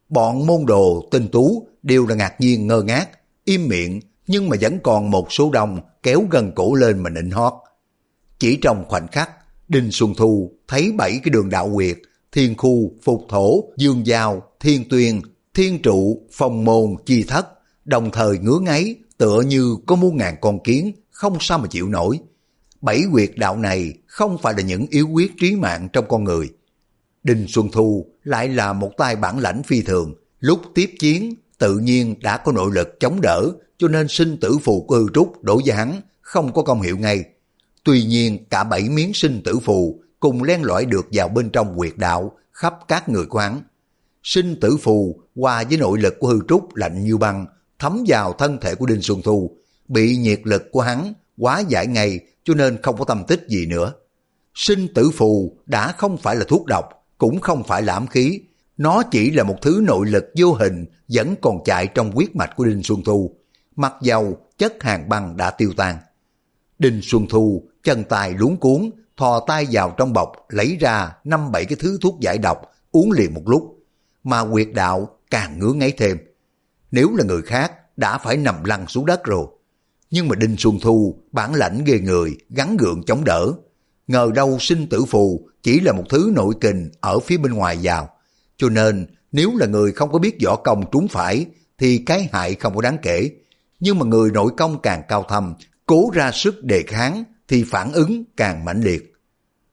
[0.10, 3.10] Bọn môn đồ tinh tú đều là ngạc nhiên ngơ ngác,
[3.46, 7.32] im miệng nhưng mà vẫn còn một số đông kéo gần cổ lên mà nịnh
[7.32, 7.54] hót.
[8.40, 9.30] Chỉ trong khoảnh khắc,
[9.68, 11.98] Đinh Xuân Thu thấy bảy cái đường đạo quyệt,
[12.32, 15.22] thiên khu, phục thổ, dương giao, thiên tuyên,
[15.54, 17.48] thiên trụ, phong môn, chi thất,
[17.86, 21.90] đồng thời ngứa ngáy tựa như có muôn ngàn con kiến, không sao mà chịu
[21.90, 22.20] nổi.
[22.82, 26.50] Bảy quyệt đạo này không phải là những yếu quyết trí mạng trong con người.
[27.24, 31.78] Đinh Xuân Thu lại là một tay bản lãnh phi thường, lúc tiếp chiến tự
[31.78, 35.44] nhiên đã có nội lực chống đỡ, cho nên sinh tử phù của hư trúc
[35.44, 37.24] đổ với hắn không có công hiệu ngay.
[37.84, 41.78] Tuy nhiên cả bảy miếng sinh tử phù cùng len lỏi được vào bên trong
[41.78, 43.62] quyệt đạo khắp các người quán.
[44.24, 47.46] Sinh tử phù qua với nội lực của hư trúc lạnh như băng
[47.80, 49.58] thấm vào thân thể của Đinh Xuân Thu,
[49.88, 53.66] bị nhiệt lực của hắn quá giải ngay cho nên không có tâm tích gì
[53.66, 53.94] nữa.
[54.54, 56.86] Sinh tử phù đã không phải là thuốc độc,
[57.18, 58.42] cũng không phải là ám khí,
[58.78, 62.56] nó chỉ là một thứ nội lực vô hình vẫn còn chạy trong huyết mạch
[62.56, 63.36] của Đinh Xuân Thu.
[63.76, 65.98] Mặc dầu chất hàng băng đã tiêu tan.
[66.80, 71.52] Đinh Xuân Thu chân tay luống cuốn, thò tay vào trong bọc lấy ra năm
[71.52, 72.62] bảy cái thứ thuốc giải độc
[72.92, 73.78] uống liền một lúc.
[74.24, 76.18] Mà quyệt đạo càng ngứa ngáy thêm.
[76.92, 79.48] Nếu là người khác đã phải nằm lăn xuống đất rồi.
[80.12, 83.53] Nhưng mà Đinh Xuân Thu bản lãnh ghê người, gắn gượng chống đỡ.
[84.08, 87.78] Ngờ đâu sinh tử phù chỉ là một thứ nội kình ở phía bên ngoài
[87.84, 88.10] vào.
[88.58, 91.45] Cho nên nếu là người không có biết võ công trúng phải
[91.78, 93.30] thì cái hại không có đáng kể.
[93.80, 95.53] nhưng mà người nội công càng cao thâm,
[95.86, 99.14] cố ra sức đề kháng thì phản ứng càng mãnh liệt.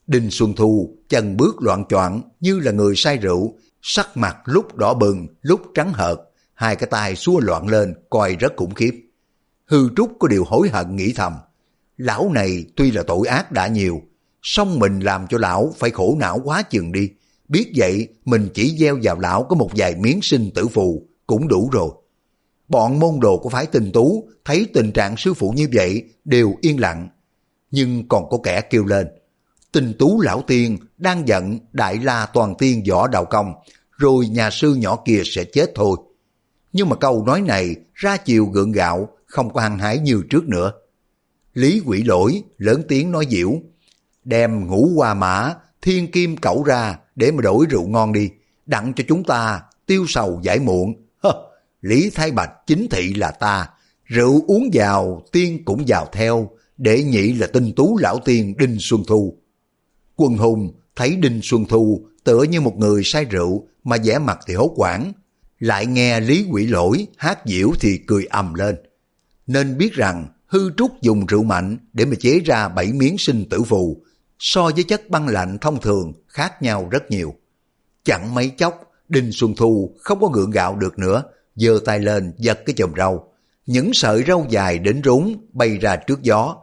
[0.07, 4.74] Đinh Xuân Thu chân bước loạn choạng như là người say rượu, sắc mặt lúc
[4.74, 6.18] đỏ bừng, lúc trắng hợt,
[6.55, 9.04] hai cái tay xua loạn lên, coi rất khủng khiếp.
[9.67, 11.33] Hư Trúc có điều hối hận nghĩ thầm.
[11.97, 14.01] Lão này tuy là tội ác đã nhiều,
[14.43, 17.11] song mình làm cho lão phải khổ não quá chừng đi.
[17.49, 21.49] Biết vậy, mình chỉ gieo vào lão có một vài miếng sinh tử phù, cũng
[21.49, 21.91] đủ rồi.
[22.69, 26.55] Bọn môn đồ của phái tình tú thấy tình trạng sư phụ như vậy đều
[26.61, 27.09] yên lặng.
[27.71, 29.07] Nhưng còn có kẻ kêu lên.
[29.73, 33.53] tình tú lão tiên đang giận đại la toàn tiên võ đạo công,
[33.99, 35.97] rồi nhà sư nhỏ kia sẽ chết thôi.
[36.73, 40.49] Nhưng mà câu nói này ra chiều gượng gạo, không có hăng hái như trước
[40.49, 40.72] nữa.
[41.55, 43.53] Lý quỷ lỗi lớn tiếng nói diễu,
[44.24, 48.30] đem ngũ hoa mã, thiên kim cẩu ra để mà đổi rượu ngon đi,
[48.66, 50.95] đặng cho chúng ta tiêu sầu giải muộn.
[51.22, 51.32] Hơ,
[51.80, 53.68] Lý Thái Bạch chính thị là ta,
[54.05, 58.76] rượu uống vào tiên cũng vào theo, để nhị là tinh tú lão tiên Đinh
[58.80, 59.39] Xuân Thu.
[60.16, 64.39] Quân hùng thấy Đinh Xuân Thu tựa như một người say rượu mà vẻ mặt
[64.47, 65.12] thì hốt quảng,
[65.59, 68.76] lại nghe Lý Quỷ Lỗi hát diễu thì cười ầm lên.
[69.47, 73.45] Nên biết rằng hư trúc dùng rượu mạnh để mà chế ra bảy miếng sinh
[73.51, 74.03] tử phù,
[74.38, 77.34] so với chất băng lạnh thông thường khác nhau rất nhiều.
[78.05, 81.22] Chẳng mấy chốc, Đinh Xuân Thu không có gượng gạo được nữa,
[81.57, 83.32] giơ tay lên giật cái chùm rau.
[83.66, 86.57] Những sợi rau dài đến rúng bay ra trước gió.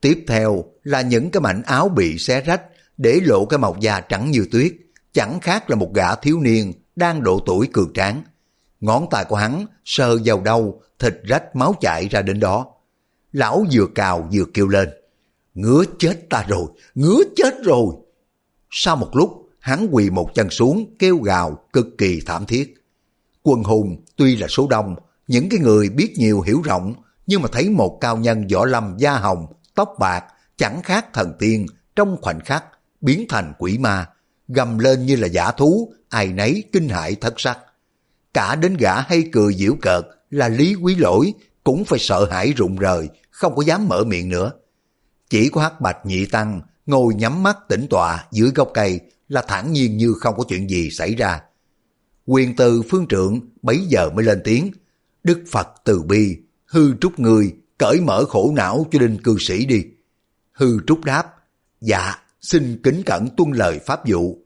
[0.00, 2.62] Tiếp theo là những cái mảnh áo bị xé rách
[2.96, 4.72] để lộ cái màu da trắng như tuyết,
[5.12, 8.22] chẳng khác là một gã thiếu niên đang độ tuổi cường tráng.
[8.80, 12.66] Ngón tay của hắn sờ vào đâu, thịt rách máu chảy ra đến đó.
[13.32, 14.88] Lão vừa cào vừa kêu lên,
[15.54, 17.86] ngứa chết ta rồi, ngứa chết rồi.
[18.70, 22.74] Sau một lúc, hắn quỳ một chân xuống kêu gào cực kỳ thảm thiết.
[23.42, 26.94] Quân hùng tuy là số đông, những cái người biết nhiều hiểu rộng,
[27.26, 30.24] nhưng mà thấy một cao nhân võ lâm da hồng, tóc bạc,
[30.56, 31.66] chẳng khác thần tiên,
[31.96, 32.64] trong khoảnh khắc,
[33.00, 34.06] biến thành quỷ ma,
[34.48, 37.58] gầm lên như là giả thú, ai nấy kinh hãi thất sắc.
[38.34, 42.52] Cả đến gã hay cười giễu cợt là lý quý lỗi, cũng phải sợ hãi
[42.52, 44.52] rụng rời, không có dám mở miệng nữa.
[45.30, 49.42] Chỉ có hắc bạch nhị tăng ngồi nhắm mắt tĩnh tọa dưới gốc cây là
[49.48, 51.40] thản nhiên như không có chuyện gì xảy ra.
[52.26, 54.70] Quyền từ phương trượng bấy giờ mới lên tiếng.
[55.24, 59.66] Đức Phật từ bi, hư trúc người, cởi mở khổ não cho đinh cư sĩ
[59.66, 59.84] đi.
[60.52, 61.34] Hư trúc đáp,
[61.80, 64.38] dạ, xin kính cẩn tuân lời pháp vụ.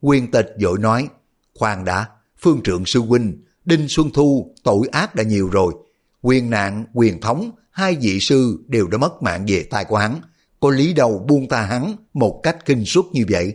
[0.00, 1.08] Quyền tịch dội nói,
[1.54, 2.06] khoan đã,
[2.42, 5.74] phương trượng sư huynh, Đinh Xuân Thu tội ác đã nhiều rồi.
[6.22, 10.20] Quyền nạn, quyền thống, hai vị sư đều đã mất mạng về tay của hắn.
[10.60, 13.54] Có lý Đầu buông ta hắn một cách kinh suất như vậy.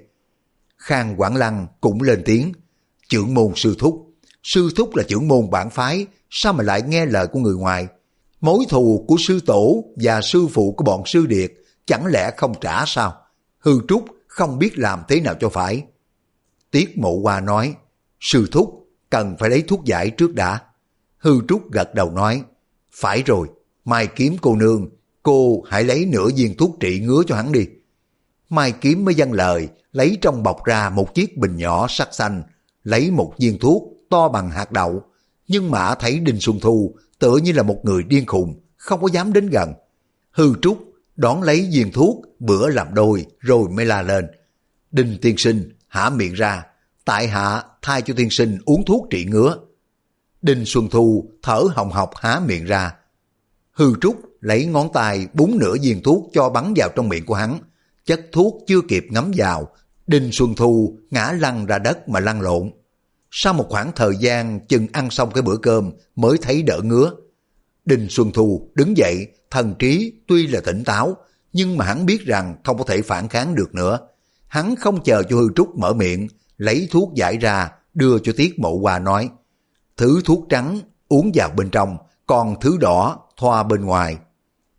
[0.78, 2.52] Khang Quảng Lăng cũng lên tiếng,
[3.10, 4.10] trưởng môn sư thúc.
[4.44, 7.88] Sư thúc là trưởng môn bản phái, sao mà lại nghe lời của người ngoài?
[8.42, 11.54] Mối thù của sư tổ và sư phụ của bọn sư điệt
[11.86, 13.16] chẳng lẽ không trả sao?
[13.60, 15.84] Hư Trúc không biết làm thế nào cho phải.
[16.72, 17.76] Tiết mộ hoa nói,
[18.24, 20.62] sư thúc cần phải lấy thuốc giải trước đã.
[21.18, 22.44] Hư Trúc gật đầu nói,
[22.92, 23.48] phải rồi,
[23.86, 24.90] mai kiếm cô nương,
[25.24, 27.66] cô hãy lấy nửa viên thuốc trị ngứa cho hắn đi.
[28.50, 32.44] Mai kiếm mới dâng lời, lấy trong bọc ra một chiếc bình nhỏ sắc xanh,
[32.84, 35.04] lấy một viên thuốc to bằng hạt đậu.
[35.48, 39.08] Nhưng mà thấy Đinh Xuân Thu tựa như là một người điên khùng, không có
[39.12, 39.74] dám đến gần.
[40.32, 44.28] Hư Trúc đón lấy viên thuốc, bữa làm đôi rồi mới la lên.
[44.92, 46.64] Đinh tiên sinh hả miệng ra,
[47.06, 49.58] tại hạ thay cho tiên sinh uống thuốc trị ngứa.
[50.42, 52.96] Đinh Xuân Thu thở hồng hộc há miệng ra.
[53.72, 57.34] Hư Trúc lấy ngón tay búng nửa viên thuốc cho bắn vào trong miệng của
[57.34, 57.60] hắn.
[58.06, 59.68] Chất thuốc chưa kịp ngấm vào,
[60.08, 62.72] Đinh Xuân Thu ngã lăn ra đất mà lăn lộn.
[63.32, 67.12] Sau một khoảng thời gian chừng ăn xong cái bữa cơm mới thấy đỡ ngứa.
[67.86, 71.18] Đinh Xuân Thu đứng dậy, thần trí tuy là tỉnh táo,
[71.54, 74.00] nhưng mà hắn biết rằng không có thể phản kháng được nữa.
[74.48, 76.28] Hắn không chờ cho hư trúc mở miệng,
[76.58, 79.30] lấy thuốc giải ra, đưa cho Tiết Mộ Hoa nói.
[79.98, 80.80] Thứ thuốc trắng
[81.10, 81.98] uống vào bên trong,
[82.28, 84.18] còn thứ đỏ thoa bên ngoài.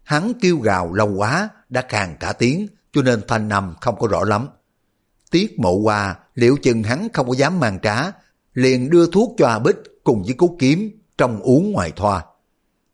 [0.02, 4.06] Hắn kêu gào lâu quá, đã càng cả tiếng, cho nên thanh nằm không có
[4.06, 4.48] rõ lắm.
[5.30, 8.10] Tiết Mộ Hoa liệu chừng hắn không có dám mang trá,
[8.54, 12.24] liền đưa thuốc cho A Bích cùng với cốt kiếm trong uống ngoài thoa.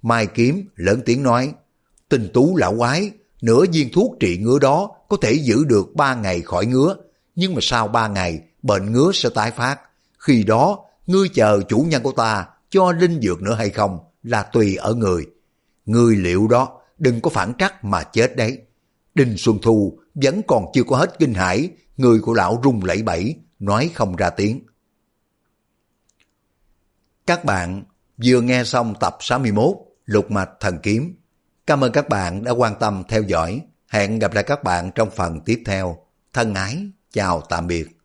[0.02, 1.52] Mai kiếm lớn tiếng nói,
[2.08, 3.10] tình tú lão quái,
[3.42, 6.96] nửa viên thuốc trị ngứa đó có thể giữ được ba ngày khỏi ngứa,
[7.34, 9.80] nhưng mà sau ba ngày bệnh ngứa sẽ tái phát.
[10.18, 14.42] Khi đó, ngươi chờ chủ nhân của ta cho linh dược nữa hay không là
[14.42, 15.26] tùy ở người.
[15.86, 18.58] Ngươi liệu đó, đừng có phản trắc mà chết đấy.
[19.14, 23.02] Đinh Xuân Thu vẫn còn chưa có hết kinh hãi, người của lão rung lẩy
[23.02, 24.60] bẩy, nói không ra tiếng.
[27.26, 27.82] Các bạn
[28.24, 31.16] vừa nghe xong tập 61 Lục Mạch Thần Kiếm.
[31.66, 33.60] Cảm ơn các bạn đã quan tâm theo dõi.
[33.88, 35.96] Hẹn gặp lại các bạn trong phần tiếp theo.
[36.32, 37.99] Thân ái, chào tạm biệt.